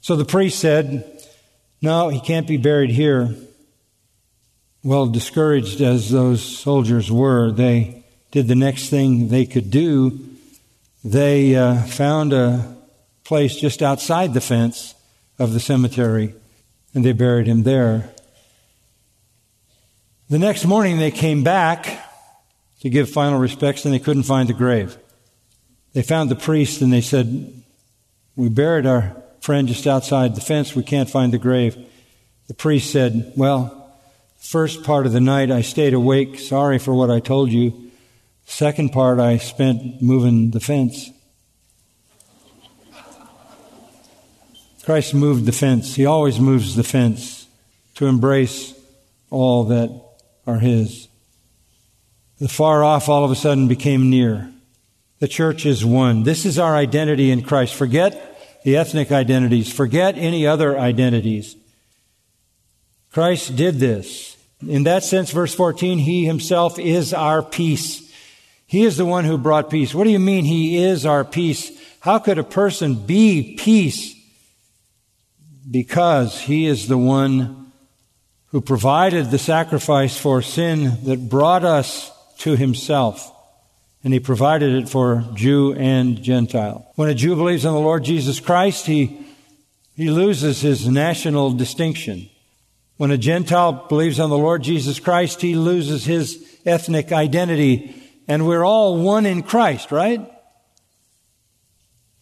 So 0.01 0.15
the 0.15 0.25
priest 0.25 0.59
said, 0.59 1.21
No, 1.81 2.09
he 2.09 2.19
can't 2.19 2.47
be 2.47 2.57
buried 2.57 2.91
here. 2.91 3.35
Well, 4.83 5.07
discouraged 5.07 5.81
as 5.81 6.09
those 6.09 6.43
soldiers 6.43 7.09
were, 7.09 7.51
they 7.51 8.03
did 8.31 8.47
the 8.47 8.55
next 8.55 8.89
thing 8.89 9.29
they 9.29 9.45
could 9.45 9.71
do. 9.71 10.19
They 11.05 11.55
uh, 11.55 11.81
found 11.83 12.33
a 12.33 12.72
place 13.23 13.55
just 13.55 13.81
outside 13.81 14.33
the 14.33 14.41
fence 14.41 14.95
of 15.39 15.53
the 15.53 15.59
cemetery, 15.59 16.33
and 16.93 17.03
they 17.03 17.13
buried 17.13 17.47
him 17.47 17.63
there. 17.63 18.09
The 20.29 20.39
next 20.39 20.65
morning 20.65 20.97
they 20.97 21.11
came 21.11 21.43
back 21.43 21.99
to 22.81 22.89
give 22.89 23.09
final 23.09 23.39
respects 23.39 23.85
and 23.85 23.93
they 23.93 23.99
couldn't 23.99 24.23
find 24.23 24.49
the 24.49 24.53
grave. 24.53 24.97
They 25.93 26.01
found 26.01 26.29
the 26.29 26.35
priest 26.35 26.81
and 26.81 26.91
they 26.91 27.01
said, 27.01 27.63
We 28.35 28.49
buried 28.49 28.85
our 28.85 29.15
friend 29.41 29.67
just 29.67 29.85
outside 29.85 30.35
the 30.35 30.41
fence. 30.41 30.75
We 30.75 30.83
can't 30.83 31.09
find 31.09 31.31
the 31.31 31.37
grave. 31.37 31.77
The 32.47 32.53
priest 32.53 32.91
said, 32.91 33.33
Well, 33.37 33.95
first 34.37 34.83
part 34.83 35.05
of 35.05 35.13
the 35.13 35.21
night 35.21 35.51
I 35.51 35.61
stayed 35.61 35.93
awake. 35.93 36.39
Sorry 36.39 36.79
for 36.79 36.93
what 36.93 37.11
I 37.11 37.19
told 37.19 37.51
you. 37.51 37.91
Second 38.45 38.91
part 38.91 39.19
I 39.19 39.37
spent 39.37 40.01
moving 40.01 40.51
the 40.51 40.59
fence. 40.59 41.09
Christ 44.83 45.13
moved 45.13 45.45
the 45.45 45.51
fence. 45.53 45.95
He 45.95 46.05
always 46.05 46.39
moves 46.39 46.75
the 46.75 46.83
fence 46.83 47.47
to 47.95 48.07
embrace 48.07 48.73
all 49.29 49.65
that 49.65 49.89
are 50.45 50.59
His. 50.59 51.07
The 52.39 52.49
far 52.49 52.83
off 52.83 53.07
all 53.07 53.23
of 53.23 53.31
a 53.31 53.35
sudden 53.35 53.67
became 53.67 54.09
near. 54.09 54.51
The 55.19 55.29
church 55.29 55.65
is 55.65 55.85
one. 55.85 56.23
This 56.23 56.45
is 56.45 56.59
our 56.59 56.75
identity 56.75 57.31
in 57.31 57.43
Christ. 57.43 57.75
Forget 57.75 58.61
the 58.65 58.75
ethnic 58.75 59.11
identities. 59.11 59.71
Forget 59.71 60.17
any 60.17 60.45
other 60.45 60.77
identities. 60.77 61.55
Christ 63.11 63.55
did 63.55 63.75
this. 63.75 64.35
In 64.67 64.83
that 64.83 65.03
sense, 65.03 65.31
verse 65.31 65.55
14, 65.55 65.99
He 65.99 66.25
Himself 66.25 66.77
is 66.77 67.13
our 67.13 67.41
peace. 67.41 68.11
He 68.65 68.83
is 68.83 68.97
the 68.97 69.05
one 69.05 69.23
who 69.23 69.37
brought 69.37 69.69
peace. 69.69 69.93
What 69.93 70.03
do 70.03 70.09
you 70.09 70.19
mean 70.19 70.43
He 70.43 70.83
is 70.83 71.05
our 71.05 71.23
peace? 71.23 71.71
How 72.01 72.19
could 72.19 72.37
a 72.37 72.43
person 72.43 72.95
be 72.95 73.55
peace? 73.57 74.12
Because 75.69 76.39
He 76.41 76.65
is 76.65 76.87
the 76.87 76.97
one 76.97 77.71
who 78.47 78.61
provided 78.61 79.31
the 79.31 79.39
sacrifice 79.39 80.15
for 80.15 80.41
sin 80.41 81.03
that 81.05 81.27
brought 81.27 81.65
us 81.65 82.11
to 82.37 82.55
himself. 82.55 83.31
and 84.03 84.13
he 84.13 84.19
provided 84.19 84.73
it 84.75 84.89
for 84.89 85.23
Jew 85.33 85.73
and 85.75 86.21
Gentile. 86.21 86.91
When 86.95 87.07
a 87.07 87.13
Jew 87.13 87.35
believes 87.35 87.63
in 87.63 87.71
the 87.71 87.79
Lord 87.79 88.03
Jesus 88.03 88.41
Christ, 88.41 88.85
he, 88.85 89.25
he 89.95 90.09
loses 90.09 90.59
his 90.59 90.87
national 90.89 91.53
distinction. 91.53 92.29
When 92.97 93.11
a 93.11 93.17
Gentile 93.17 93.85
believes 93.87 94.19
on 94.19 94.29
the 94.29 94.37
Lord 94.37 94.61
Jesus 94.61 94.99
Christ, 94.99 95.41
he 95.41 95.55
loses 95.55 96.03
his 96.03 96.59
ethnic 96.65 97.13
identity. 97.13 97.95
And 98.27 98.45
we're 98.45 98.65
all 98.65 98.97
one 98.97 99.25
in 99.25 99.41
Christ, 99.41 99.89
right? 99.91 100.29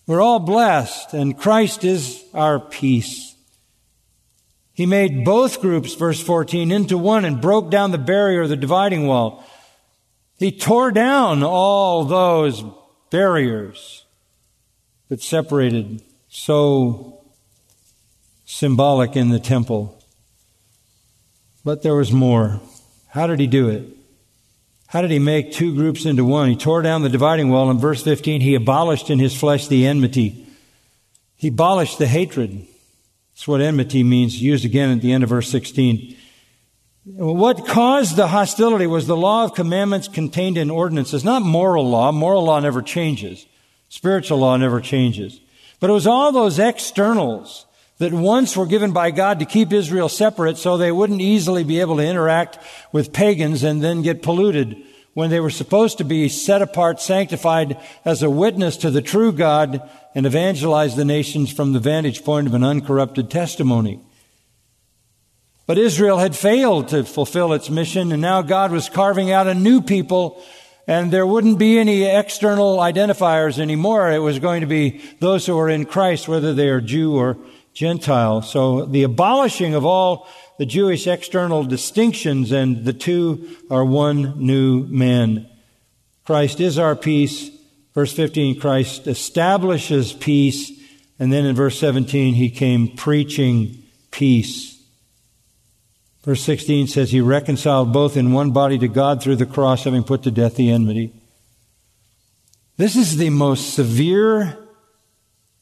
We're 0.05 0.21
all 0.21 0.39
blessed, 0.39 1.13
and 1.13 1.37
Christ 1.37 1.83
is 1.83 2.23
our 2.33 2.59
peace. 2.59 3.30
He 4.73 4.85
made 4.85 5.25
both 5.25 5.61
groups, 5.61 5.93
verse 5.93 6.21
14, 6.21 6.71
into 6.71 6.97
one 6.97 7.25
and 7.25 7.41
broke 7.41 7.69
down 7.69 7.91
the 7.91 7.97
barrier, 7.97 8.47
the 8.47 8.55
dividing 8.55 9.05
wall. 9.05 9.43
He 10.39 10.51
tore 10.51 10.91
down 10.91 11.43
all 11.43 12.03
those 12.05 12.63
barriers 13.09 14.05
that 15.09 15.21
separated, 15.21 16.01
so 16.29 17.21
symbolic 18.45 19.15
in 19.15 19.29
the 19.29 19.39
temple. 19.39 20.01
But 21.63 21.83
there 21.83 21.95
was 21.95 22.11
more. 22.11 22.59
How 23.09 23.27
did 23.27 23.39
he 23.39 23.47
do 23.47 23.69
it? 23.69 23.85
How 24.87 25.01
did 25.01 25.11
he 25.11 25.19
make 25.19 25.51
two 25.51 25.75
groups 25.75 26.05
into 26.05 26.25
one? 26.25 26.49
He 26.49 26.55
tore 26.55 26.81
down 26.81 27.01
the 27.01 27.09
dividing 27.09 27.49
wall. 27.49 27.69
In 27.69 27.77
verse 27.77 28.03
15, 28.03 28.41
he 28.41 28.55
abolished 28.55 29.09
in 29.09 29.19
his 29.19 29.35
flesh 29.35 29.67
the 29.67 29.85
enmity. 29.85 30.45
He 31.35 31.49
abolished 31.49 31.97
the 31.97 32.07
hatred. 32.07 32.67
That's 33.41 33.47
what 33.47 33.61
enmity 33.61 34.03
means, 34.03 34.39
used 34.39 34.65
again 34.65 34.91
at 34.91 35.01
the 35.01 35.11
end 35.11 35.23
of 35.23 35.29
verse 35.29 35.49
16. 35.49 36.15
What 37.05 37.65
caused 37.65 38.15
the 38.15 38.27
hostility 38.27 38.85
was 38.85 39.07
the 39.07 39.17
law 39.17 39.45
of 39.45 39.55
commandments 39.55 40.07
contained 40.07 40.59
in 40.59 40.69
ordinances, 40.69 41.23
not 41.23 41.41
moral 41.41 41.89
law. 41.89 42.11
Moral 42.11 42.43
law 42.43 42.59
never 42.59 42.83
changes. 42.83 43.47
Spiritual 43.89 44.37
law 44.37 44.57
never 44.57 44.79
changes. 44.79 45.41
But 45.79 45.89
it 45.89 45.93
was 45.93 46.05
all 46.05 46.31
those 46.31 46.59
externals 46.59 47.65
that 47.97 48.13
once 48.13 48.55
were 48.55 48.67
given 48.67 48.91
by 48.91 49.09
God 49.09 49.39
to 49.39 49.45
keep 49.45 49.73
Israel 49.73 50.07
separate 50.07 50.59
so 50.59 50.77
they 50.77 50.91
wouldn't 50.91 51.19
easily 51.19 51.63
be 51.63 51.79
able 51.79 51.97
to 51.97 52.05
interact 52.05 52.59
with 52.91 53.11
pagans 53.11 53.63
and 53.63 53.81
then 53.81 54.03
get 54.03 54.21
polluted 54.21 54.77
when 55.13 55.29
they 55.29 55.39
were 55.39 55.49
supposed 55.49 55.97
to 55.97 56.03
be 56.03 56.29
set 56.29 56.61
apart, 56.61 57.01
sanctified 57.01 57.77
as 58.05 58.23
a 58.23 58.29
witness 58.29 58.77
to 58.77 58.89
the 58.89 59.01
true 59.01 59.31
God 59.31 59.87
and 60.15 60.25
evangelize 60.25 60.95
the 60.95 61.05
nations 61.05 61.51
from 61.51 61.73
the 61.73 61.79
vantage 61.79 62.23
point 62.23 62.47
of 62.47 62.53
an 62.53 62.63
uncorrupted 62.63 63.29
testimony. 63.29 63.99
But 65.67 65.77
Israel 65.77 66.17
had 66.17 66.35
failed 66.35 66.89
to 66.89 67.03
fulfill 67.03 67.53
its 67.53 67.69
mission 67.69 68.11
and 68.11 68.21
now 68.21 68.41
God 68.41 68.71
was 68.71 68.89
carving 68.89 69.31
out 69.31 69.47
a 69.47 69.53
new 69.53 69.81
people 69.81 70.43
and 70.87 71.11
there 71.11 71.27
wouldn't 71.27 71.59
be 71.59 71.77
any 71.77 72.03
external 72.03 72.77
identifiers 72.77 73.59
anymore. 73.59 74.11
It 74.11 74.19
was 74.19 74.39
going 74.39 74.61
to 74.61 74.67
be 74.67 75.01
those 75.19 75.45
who 75.45 75.57
are 75.57 75.69
in 75.69 75.85
Christ, 75.85 76.27
whether 76.27 76.53
they 76.53 76.69
are 76.69 76.81
Jew 76.81 77.15
or 77.15 77.37
Gentile. 77.73 78.41
So 78.41 78.85
the 78.85 79.03
abolishing 79.03 79.75
of 79.75 79.85
all 79.85 80.27
the 80.61 80.67
Jewish 80.67 81.07
external 81.07 81.63
distinctions 81.63 82.51
and 82.51 82.85
the 82.85 82.93
two 82.93 83.49
are 83.71 83.83
one 83.83 84.45
new 84.45 84.85
man. 84.85 85.49
Christ 86.23 86.59
is 86.59 86.77
our 86.77 86.95
peace. 86.95 87.49
Verse 87.95 88.13
15, 88.13 88.59
Christ 88.59 89.07
establishes 89.07 90.13
peace. 90.13 90.71
And 91.17 91.33
then 91.33 91.47
in 91.47 91.55
verse 91.55 91.79
17, 91.79 92.35
he 92.35 92.51
came 92.51 92.95
preaching 92.95 93.81
peace. 94.11 94.79
Verse 96.23 96.43
16 96.43 96.85
says 96.85 97.09
he 97.09 97.21
reconciled 97.21 97.91
both 97.91 98.15
in 98.15 98.31
one 98.31 98.51
body 98.51 98.77
to 98.77 98.87
God 98.87 99.19
through 99.19 99.37
the 99.37 99.47
cross, 99.47 99.85
having 99.85 100.03
put 100.03 100.21
to 100.21 100.29
death 100.29 100.57
the 100.57 100.69
enmity. 100.69 101.11
This 102.77 102.95
is 102.95 103.17
the 103.17 103.31
most 103.31 103.73
severe 103.73 104.59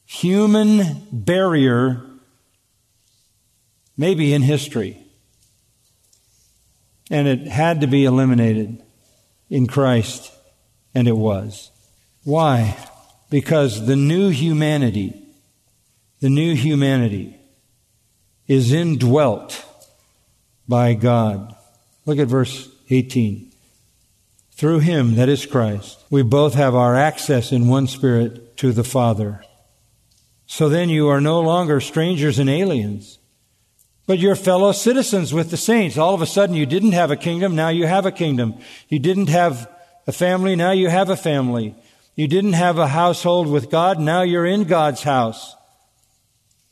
human 0.04 1.06
barrier, 1.10 2.02
maybe 3.96 4.32
in 4.32 4.42
history. 4.42 4.96
And 7.10 7.26
it 7.26 7.46
had 7.48 7.80
to 7.80 7.86
be 7.86 8.04
eliminated 8.04 8.82
in 9.48 9.66
Christ, 9.66 10.32
and 10.94 11.08
it 11.08 11.16
was. 11.16 11.70
Why? 12.24 12.76
Because 13.30 13.86
the 13.86 13.96
new 13.96 14.30
humanity, 14.30 15.20
the 16.20 16.30
new 16.30 16.54
humanity 16.54 17.36
is 18.46 18.72
indwelt 18.72 19.64
by 20.68 20.94
God. 20.94 21.54
Look 22.06 22.18
at 22.18 22.28
verse 22.28 22.68
18. 22.90 23.52
Through 24.52 24.80
him, 24.80 25.14
that 25.14 25.28
is 25.28 25.46
Christ, 25.46 26.04
we 26.10 26.22
both 26.22 26.54
have 26.54 26.74
our 26.74 26.94
access 26.94 27.50
in 27.50 27.68
one 27.68 27.86
spirit 27.86 28.56
to 28.58 28.72
the 28.72 28.84
Father. 28.84 29.42
So 30.46 30.68
then 30.68 30.88
you 30.88 31.08
are 31.08 31.20
no 31.20 31.40
longer 31.40 31.80
strangers 31.80 32.38
and 32.38 32.50
aliens, 32.50 33.19
but 34.10 34.18
you're 34.18 34.34
fellow 34.34 34.72
citizens 34.72 35.32
with 35.32 35.52
the 35.52 35.56
saints. 35.56 35.96
All 35.96 36.14
of 36.14 36.20
a 36.20 36.26
sudden 36.26 36.56
you 36.56 36.66
didn't 36.66 36.94
have 36.98 37.12
a 37.12 37.16
kingdom, 37.16 37.54
now 37.54 37.68
you 37.68 37.86
have 37.86 38.06
a 38.06 38.10
kingdom. 38.10 38.56
You 38.88 38.98
didn't 38.98 39.28
have 39.28 39.70
a 40.04 40.10
family, 40.10 40.56
now 40.56 40.72
you 40.72 40.88
have 40.88 41.10
a 41.10 41.16
family. 41.16 41.76
You 42.16 42.26
didn't 42.26 42.54
have 42.54 42.76
a 42.76 42.88
household 42.88 43.46
with 43.46 43.70
God, 43.70 44.00
now 44.00 44.22
you're 44.22 44.44
in 44.44 44.64
God's 44.64 45.04
house. 45.04 45.54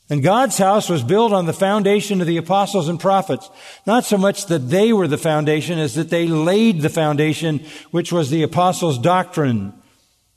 And 0.09 0.21
God's 0.21 0.57
house 0.57 0.89
was 0.89 1.01
built 1.01 1.31
on 1.31 1.45
the 1.45 1.53
foundation 1.53 2.19
of 2.19 2.27
the 2.27 2.35
apostles 2.35 2.89
and 2.89 2.99
prophets. 2.99 3.49
Not 3.87 4.03
so 4.03 4.17
much 4.17 4.47
that 4.47 4.69
they 4.69 4.91
were 4.91 5.07
the 5.07 5.17
foundation 5.17 5.79
as 5.79 5.95
that 5.95 6.09
they 6.09 6.27
laid 6.27 6.81
the 6.81 6.89
foundation, 6.89 7.65
which 7.91 8.11
was 8.11 8.29
the 8.29 8.43
apostles' 8.43 8.99
doctrine. 8.99 9.71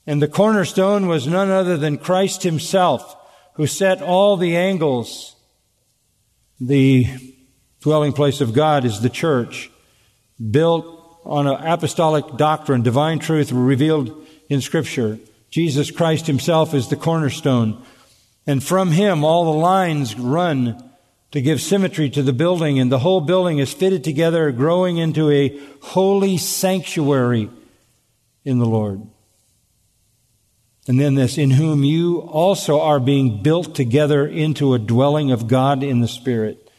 And 0.07 0.21
the 0.21 0.29
cornerstone 0.29 1.07
was 1.07 1.27
none 1.27 1.49
other 1.49 1.75
than 1.75 1.97
Christ 1.97 2.43
himself 2.43 3.13
who 3.55 3.67
set 3.67 4.01
all 4.01 4.37
the 4.37 4.55
angles. 4.55 5.32
The 6.65 7.07
dwelling 7.81 8.13
place 8.13 8.39
of 8.39 8.53
God 8.53 8.85
is 8.85 9.01
the 9.01 9.09
church, 9.09 9.69
built 10.51 10.85
on 11.25 11.45
an 11.45 11.55
apostolic 11.55 12.37
doctrine, 12.37 12.83
divine 12.83 13.19
truth 13.19 13.51
revealed 13.51 14.25
in 14.49 14.61
Scripture. 14.61 15.19
Jesus 15.49 15.91
Christ 15.91 16.25
Himself 16.25 16.73
is 16.73 16.87
the 16.87 16.95
cornerstone. 16.95 17.83
And 18.47 18.63
from 18.63 18.91
Him, 18.91 19.25
all 19.25 19.43
the 19.43 19.59
lines 19.59 20.17
run 20.17 20.91
to 21.31 21.41
give 21.41 21.59
symmetry 21.61 22.09
to 22.11 22.23
the 22.23 22.31
building, 22.31 22.79
and 22.79 22.89
the 22.89 22.99
whole 22.99 23.19
building 23.19 23.57
is 23.57 23.73
fitted 23.73 24.05
together, 24.05 24.49
growing 24.53 24.95
into 24.95 25.29
a 25.31 25.59
holy 25.81 26.37
sanctuary 26.37 27.49
in 28.45 28.59
the 28.59 28.65
Lord. 28.65 29.01
And 30.87 30.99
then 30.99 31.15
this, 31.15 31.37
in 31.37 31.51
whom 31.51 31.83
you 31.83 32.19
also 32.19 32.81
are 32.81 32.99
being 32.99 33.41
built 33.41 33.73
together 33.73 34.27
into 34.27 34.73
a 34.73 34.79
dwelling 34.79 35.31
of 35.31 35.47
God 35.47 35.81
in 35.81 36.01
the 36.01 36.07
Spirit. 36.09 36.69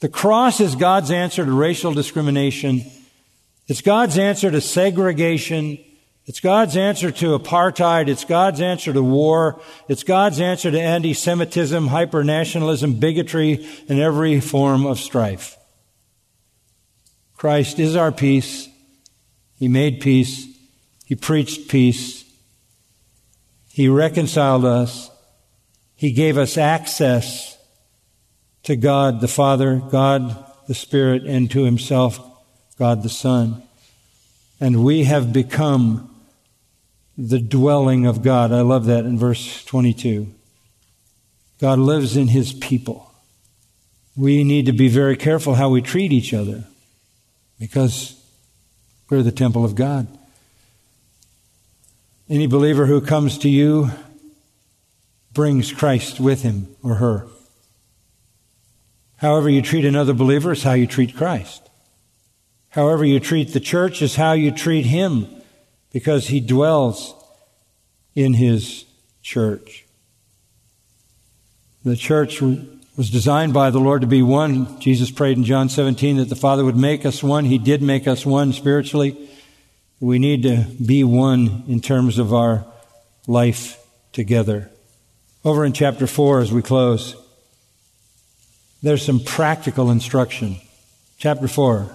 The 0.00 0.08
cross 0.08 0.60
is 0.60 0.74
God's 0.74 1.10
answer 1.10 1.44
to 1.44 1.52
racial 1.52 1.92
discrimination. 1.92 2.84
It's 3.68 3.80
God's 3.80 4.18
answer 4.18 4.50
to 4.50 4.60
segregation. 4.60 5.78
It's 6.26 6.40
God's 6.40 6.76
answer 6.76 7.10
to 7.12 7.38
apartheid. 7.38 8.08
It's 8.08 8.24
God's 8.24 8.60
answer 8.60 8.92
to 8.92 9.02
war. 9.02 9.60
It's 9.88 10.02
God's 10.02 10.40
answer 10.40 10.70
to 10.70 10.80
anti-Semitism, 10.80 11.86
hyper-nationalism, 11.86 12.94
bigotry, 12.94 13.66
and 13.88 14.00
every 14.00 14.40
form 14.40 14.84
of 14.84 14.98
strife. 14.98 15.56
Christ 17.36 17.78
is 17.78 17.94
our 17.94 18.10
peace. 18.10 18.68
He 19.58 19.68
made 19.68 20.00
peace. 20.00 20.46
He 21.06 21.14
preached 21.14 21.68
peace. 21.68 22.17
He 23.78 23.86
reconciled 23.86 24.64
us. 24.64 25.08
He 25.94 26.10
gave 26.10 26.36
us 26.36 26.58
access 26.58 27.56
to 28.64 28.74
God 28.74 29.20
the 29.20 29.28
Father, 29.28 29.76
God 29.76 30.36
the 30.66 30.74
Spirit, 30.74 31.22
and 31.22 31.48
to 31.52 31.62
Himself, 31.62 32.18
God 32.76 33.04
the 33.04 33.08
Son. 33.08 33.62
And 34.58 34.82
we 34.82 35.04
have 35.04 35.32
become 35.32 36.12
the 37.16 37.38
dwelling 37.38 38.04
of 38.04 38.20
God. 38.20 38.50
I 38.50 38.62
love 38.62 38.86
that 38.86 39.04
in 39.04 39.16
verse 39.16 39.64
22. 39.66 40.26
God 41.60 41.78
lives 41.78 42.16
in 42.16 42.26
His 42.26 42.52
people. 42.52 43.14
We 44.16 44.42
need 44.42 44.66
to 44.66 44.72
be 44.72 44.88
very 44.88 45.16
careful 45.16 45.54
how 45.54 45.68
we 45.68 45.82
treat 45.82 46.12
each 46.12 46.34
other 46.34 46.64
because 47.60 48.20
we're 49.08 49.22
the 49.22 49.30
temple 49.30 49.64
of 49.64 49.76
God. 49.76 50.17
Any 52.30 52.46
believer 52.46 52.84
who 52.84 53.00
comes 53.00 53.38
to 53.38 53.48
you 53.48 53.90
brings 55.32 55.72
Christ 55.72 56.20
with 56.20 56.42
him 56.42 56.76
or 56.82 56.96
her. 56.96 57.26
However 59.16 59.48
you 59.48 59.62
treat 59.62 59.86
another 59.86 60.12
believer 60.12 60.52
is 60.52 60.62
how 60.62 60.74
you 60.74 60.86
treat 60.86 61.16
Christ. 61.16 61.70
However 62.68 63.04
you 63.04 63.18
treat 63.18 63.54
the 63.54 63.60
church 63.60 64.02
is 64.02 64.16
how 64.16 64.32
you 64.32 64.50
treat 64.50 64.84
him 64.84 65.26
because 65.90 66.28
he 66.28 66.40
dwells 66.40 67.14
in 68.14 68.34
his 68.34 68.84
church. 69.22 69.86
The 71.82 71.96
church 71.96 72.42
was 72.42 73.08
designed 73.10 73.54
by 73.54 73.70
the 73.70 73.80
Lord 73.80 74.02
to 74.02 74.06
be 74.06 74.20
one. 74.20 74.78
Jesus 74.80 75.10
prayed 75.10 75.38
in 75.38 75.44
John 75.44 75.70
17 75.70 76.18
that 76.18 76.28
the 76.28 76.36
Father 76.36 76.64
would 76.64 76.76
make 76.76 77.06
us 77.06 77.22
one. 77.22 77.46
He 77.46 77.56
did 77.56 77.80
make 77.80 78.06
us 78.06 78.26
one 78.26 78.52
spiritually. 78.52 79.16
We 80.00 80.18
need 80.18 80.44
to 80.44 80.64
be 80.84 81.02
one 81.02 81.64
in 81.66 81.80
terms 81.80 82.18
of 82.18 82.32
our 82.32 82.64
life 83.26 83.78
together. 84.12 84.70
Over 85.44 85.64
in 85.64 85.72
chapter 85.72 86.06
4, 86.06 86.40
as 86.40 86.52
we 86.52 86.62
close, 86.62 87.16
there's 88.82 89.04
some 89.04 89.20
practical 89.20 89.90
instruction. 89.90 90.56
Chapter 91.18 91.48
4. 91.48 91.90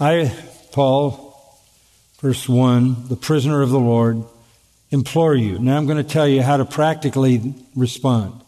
I, 0.00 0.34
Paul, 0.72 1.36
verse 2.20 2.48
1, 2.48 3.08
the 3.08 3.16
prisoner 3.16 3.62
of 3.62 3.70
the 3.70 3.78
Lord, 3.78 4.24
implore 4.90 5.34
you. 5.34 5.58
Now 5.58 5.76
I'm 5.76 5.86
going 5.86 5.98
to 5.98 6.04
tell 6.04 6.26
you 6.26 6.42
how 6.42 6.56
to 6.56 6.64
practically 6.64 7.54
respond. 7.76 8.40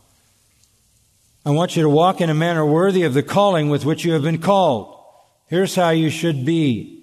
I 1.45 1.51
want 1.51 1.77
you 1.77 1.83
to 1.83 1.89
walk 1.89 2.21
in 2.21 2.31
a 2.31 2.35
manner 2.35 2.65
worthy 2.65 3.03
of 3.03 3.15
the 3.15 3.23
calling 3.23 3.69
with 3.69 3.85
which 3.85 4.05
you 4.05 4.13
have 4.13 4.23
been 4.23 4.39
called. 4.39 4.99
Here's 5.47 5.75
how 5.75 5.91
you 5.91 6.11
should 6.11 6.45
be. 6.45 7.02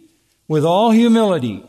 With 0.50 0.66
all 0.66 0.92
humility 0.92 1.64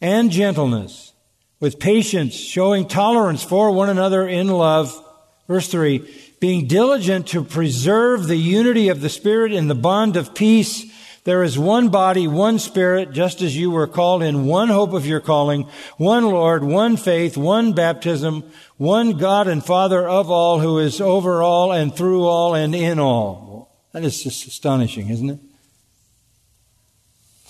and 0.00 0.30
gentleness, 0.30 1.12
with 1.60 1.78
patience, 1.78 2.34
showing 2.34 2.88
tolerance 2.88 3.42
for 3.42 3.70
one 3.70 3.90
another 3.90 4.26
in 4.26 4.48
love. 4.48 4.98
Verse 5.46 5.68
3 5.68 6.08
being 6.40 6.66
diligent 6.66 7.28
to 7.28 7.42
preserve 7.42 8.26
the 8.26 8.36
unity 8.36 8.88
of 8.88 9.00
the 9.00 9.08
Spirit 9.08 9.52
in 9.52 9.68
the 9.68 9.74
bond 9.74 10.16
of 10.16 10.34
peace. 10.34 10.84
There 11.24 11.42
is 11.42 11.58
one 11.58 11.88
body, 11.88 12.28
one 12.28 12.58
Spirit, 12.58 13.12
just 13.12 13.42
as 13.42 13.56
you 13.56 13.70
were 13.70 13.88
called 13.88 14.22
in 14.22 14.46
one 14.46 14.68
hope 14.68 14.92
of 14.92 15.06
your 15.06 15.20
calling, 15.20 15.68
one 15.96 16.24
Lord, 16.24 16.62
one 16.62 16.96
faith, 16.96 17.36
one 17.36 17.72
baptism, 17.72 18.44
one 18.76 19.16
God 19.16 19.48
and 19.48 19.64
Father 19.64 20.06
of 20.06 20.30
all, 20.30 20.60
who 20.60 20.78
is 20.78 21.00
over 21.00 21.42
all 21.42 21.72
and 21.72 21.94
through 21.94 22.24
all 22.26 22.54
and 22.54 22.74
in 22.74 23.00
all. 23.00 23.74
That 23.92 24.04
is 24.04 24.22
just 24.22 24.46
astonishing, 24.46 25.08
isn't 25.08 25.30
it? 25.30 25.40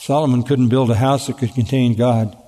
Solomon 0.07 0.45
couldn't 0.45 0.69
build 0.69 0.89
a 0.89 0.95
house 0.95 1.27
that 1.27 1.37
could 1.37 1.53
contain 1.53 1.97
God. 1.97 2.39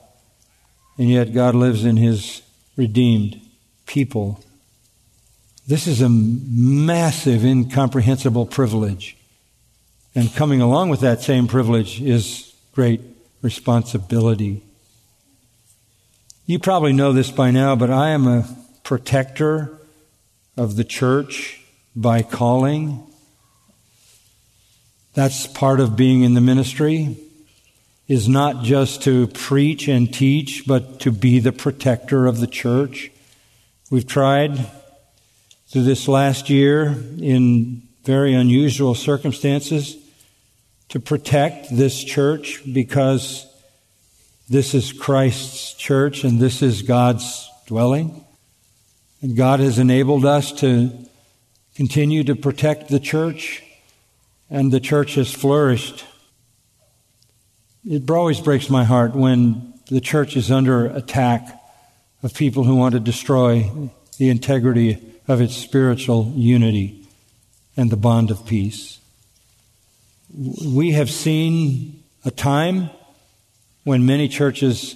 And 0.96 1.10
yet 1.10 1.34
God 1.34 1.56
lives 1.56 1.84
in 1.84 1.96
his 1.96 2.40
redeemed 2.76 3.40
people. 3.84 4.44
This 5.66 5.88
is 5.88 6.00
a 6.00 6.08
massive, 6.08 7.44
incomprehensible 7.44 8.46
privilege. 8.46 9.16
And 10.14 10.32
coming 10.36 10.60
along 10.60 10.90
with 10.90 11.00
that 11.00 11.20
same 11.20 11.48
privilege 11.48 12.00
is 12.00 12.54
great 12.70 13.00
responsibility. 13.42 14.62
You 16.46 16.60
probably 16.60 16.92
know 16.92 17.12
this 17.12 17.32
by 17.32 17.50
now, 17.50 17.74
but 17.74 17.90
I 17.90 18.10
am 18.10 18.28
a 18.28 18.48
protector 18.84 19.76
of 20.56 20.76
the 20.76 20.84
church 20.84 21.60
by 21.96 22.22
calling. 22.22 23.04
That's 25.14 25.48
part 25.48 25.80
of 25.80 25.96
being 25.96 26.22
in 26.22 26.34
the 26.34 26.40
ministry 26.40 27.16
is 28.08 28.26
not 28.26 28.64
just 28.64 29.02
to 29.02 29.26
preach 29.28 29.86
and 29.86 30.12
teach, 30.12 30.64
but 30.66 31.00
to 31.00 31.12
be 31.12 31.38
the 31.38 31.52
protector 31.52 32.26
of 32.26 32.40
the 32.40 32.46
church. 32.46 33.10
We've 33.90 34.06
tried 34.06 34.58
through 35.68 35.84
this 35.84 36.08
last 36.08 36.48
year 36.48 36.96
in 37.20 37.82
very 38.04 38.32
unusual 38.32 38.94
circumstances 38.94 39.96
to 40.88 40.98
protect 40.98 41.68
this 41.70 42.02
church 42.02 42.62
because 42.72 43.46
this 44.48 44.74
is 44.74 44.94
Christ's 44.94 45.74
church 45.74 46.24
and 46.24 46.40
this 46.40 46.62
is 46.62 46.80
God's 46.80 47.46
dwelling. 47.66 48.24
And 49.20 49.36
God 49.36 49.60
has 49.60 49.78
enabled 49.78 50.24
us 50.24 50.52
to 50.52 50.90
continue 51.74 52.24
to 52.24 52.34
protect 52.34 52.88
the 52.88 53.00
church, 53.00 53.62
and 54.48 54.72
the 54.72 54.80
church 54.80 55.16
has 55.16 55.32
flourished 55.32 56.06
it 57.88 58.10
always 58.10 58.38
breaks 58.38 58.68
my 58.68 58.84
heart 58.84 59.14
when 59.14 59.72
the 59.88 60.00
church 60.00 60.36
is 60.36 60.50
under 60.50 60.86
attack 60.86 61.58
of 62.22 62.34
people 62.34 62.64
who 62.64 62.76
want 62.76 62.92
to 62.92 63.00
destroy 63.00 63.90
the 64.18 64.28
integrity 64.28 64.98
of 65.26 65.40
its 65.40 65.56
spiritual 65.56 66.30
unity 66.36 67.08
and 67.78 67.90
the 67.90 67.96
bond 67.96 68.30
of 68.30 68.44
peace. 68.44 68.98
We 70.30 70.92
have 70.92 71.10
seen 71.10 72.02
a 72.26 72.30
time 72.30 72.90
when 73.84 74.04
many 74.04 74.28
churches 74.28 74.94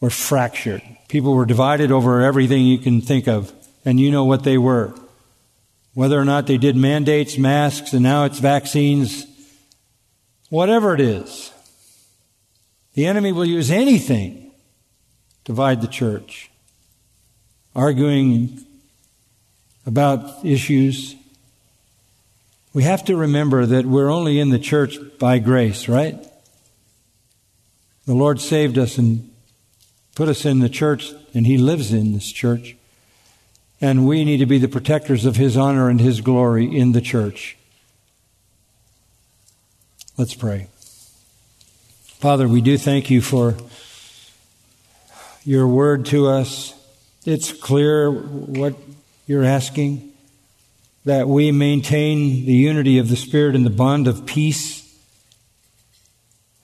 were 0.00 0.10
fractured. 0.10 0.82
People 1.06 1.34
were 1.34 1.46
divided 1.46 1.92
over 1.92 2.20
everything 2.20 2.64
you 2.66 2.78
can 2.78 3.00
think 3.00 3.28
of, 3.28 3.52
and 3.84 4.00
you 4.00 4.10
know 4.10 4.24
what 4.24 4.42
they 4.42 4.58
were. 4.58 4.92
Whether 5.94 6.18
or 6.18 6.24
not 6.24 6.48
they 6.48 6.58
did 6.58 6.74
mandates, 6.74 7.38
masks, 7.38 7.92
and 7.92 8.02
now 8.02 8.24
it's 8.24 8.40
vaccines, 8.40 9.24
whatever 10.50 10.92
it 10.92 11.00
is. 11.00 11.52
The 12.96 13.06
enemy 13.06 13.30
will 13.30 13.44
use 13.44 13.70
anything 13.70 14.50
to 15.44 15.52
divide 15.52 15.82
the 15.82 15.86
church. 15.86 16.50
Arguing 17.74 18.64
about 19.84 20.44
issues. 20.44 21.14
We 22.72 22.84
have 22.84 23.04
to 23.04 23.14
remember 23.14 23.66
that 23.66 23.84
we're 23.84 24.10
only 24.10 24.40
in 24.40 24.48
the 24.48 24.58
church 24.58 24.96
by 25.18 25.38
grace, 25.38 25.88
right? 25.88 26.26
The 28.06 28.14
Lord 28.14 28.40
saved 28.40 28.78
us 28.78 28.96
and 28.96 29.30
put 30.14 30.30
us 30.30 30.46
in 30.46 30.60
the 30.60 30.70
church, 30.70 31.12
and 31.34 31.46
He 31.46 31.58
lives 31.58 31.92
in 31.92 32.14
this 32.14 32.32
church. 32.32 32.76
And 33.78 34.08
we 34.08 34.24
need 34.24 34.38
to 34.38 34.46
be 34.46 34.56
the 34.56 34.68
protectors 34.68 35.26
of 35.26 35.36
His 35.36 35.54
honor 35.54 35.90
and 35.90 36.00
His 36.00 36.22
glory 36.22 36.74
in 36.74 36.92
the 36.92 37.02
church. 37.02 37.58
Let's 40.16 40.34
pray. 40.34 40.68
Father, 42.18 42.48
we 42.48 42.62
do 42.62 42.78
thank 42.78 43.10
you 43.10 43.20
for 43.20 43.54
your 45.44 45.68
word 45.68 46.06
to 46.06 46.28
us. 46.28 46.72
It's 47.26 47.52
clear 47.52 48.10
what 48.10 48.74
you're 49.26 49.44
asking 49.44 50.14
that 51.04 51.28
we 51.28 51.52
maintain 51.52 52.46
the 52.46 52.54
unity 52.54 52.96
of 52.96 53.10
the 53.10 53.16
Spirit 53.16 53.54
and 53.54 53.66
the 53.66 53.70
bond 53.70 54.08
of 54.08 54.24
peace, 54.24 54.98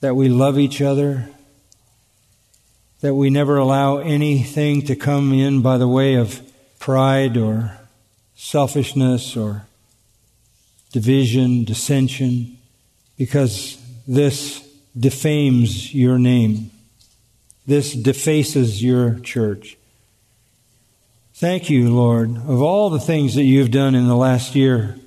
that 0.01 0.15
we 0.15 0.27
love 0.27 0.57
each 0.57 0.81
other, 0.81 1.29
that 3.01 3.13
we 3.13 3.29
never 3.29 3.57
allow 3.57 3.99
anything 3.99 4.81
to 4.81 4.95
come 4.95 5.31
in 5.31 5.61
by 5.61 5.77
the 5.77 5.87
way 5.87 6.15
of 6.15 6.41
pride 6.79 7.37
or 7.37 7.77
selfishness 8.35 9.37
or 9.37 9.67
division, 10.91 11.63
dissension, 11.63 12.57
because 13.19 13.77
this 14.07 14.67
defames 14.97 15.93
your 15.93 16.19
name. 16.19 16.71
This 17.65 17.93
defaces 17.93 18.83
your 18.83 19.19
church. 19.19 19.77
Thank 21.35 21.69
you, 21.69 21.93
Lord, 21.93 22.35
of 22.37 22.61
all 22.61 22.89
the 22.89 22.99
things 22.99 23.35
that 23.35 23.43
you've 23.43 23.71
done 23.71 23.95
in 23.95 24.07
the 24.07 24.15
last 24.15 24.55
year. 24.55 24.97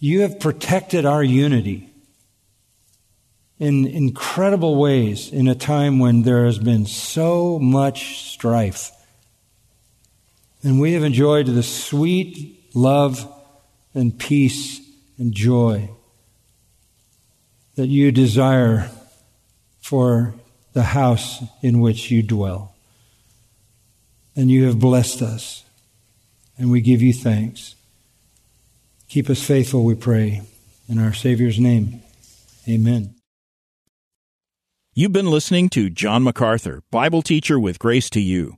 You 0.00 0.22
have 0.22 0.40
protected 0.40 1.04
our 1.04 1.22
unity 1.22 1.90
in 3.58 3.86
incredible 3.86 4.76
ways 4.76 5.32
in 5.32 5.48
a 5.48 5.54
time 5.54 5.98
when 5.98 6.22
there 6.22 6.44
has 6.44 6.58
been 6.58 6.86
so 6.86 7.58
much 7.58 8.18
strife. 8.30 8.92
And 10.62 10.80
we 10.80 10.92
have 10.92 11.04
enjoyed 11.04 11.46
the 11.46 11.62
sweet 11.62 12.70
love 12.74 13.26
and 13.94 14.16
peace 14.18 14.80
and 15.18 15.32
joy 15.32 15.90
that 17.78 17.86
you 17.86 18.10
desire 18.10 18.90
for 19.80 20.34
the 20.72 20.82
house 20.82 21.44
in 21.62 21.78
which 21.78 22.10
you 22.10 22.24
dwell. 22.24 22.74
And 24.34 24.50
you 24.50 24.66
have 24.66 24.80
blessed 24.80 25.22
us, 25.22 25.64
and 26.58 26.72
we 26.72 26.80
give 26.80 27.02
you 27.02 27.12
thanks. 27.12 27.76
Keep 29.08 29.30
us 29.30 29.40
faithful, 29.40 29.84
we 29.84 29.94
pray. 29.94 30.42
In 30.88 30.98
our 30.98 31.12
Savior's 31.12 31.60
name, 31.60 32.02
amen. 32.68 33.14
You've 34.92 35.12
been 35.12 35.30
listening 35.30 35.68
to 35.68 35.88
John 35.88 36.24
MacArthur, 36.24 36.82
Bible 36.90 37.22
teacher 37.22 37.60
with 37.60 37.78
Grace 37.78 38.10
to 38.10 38.20
You. 38.20 38.57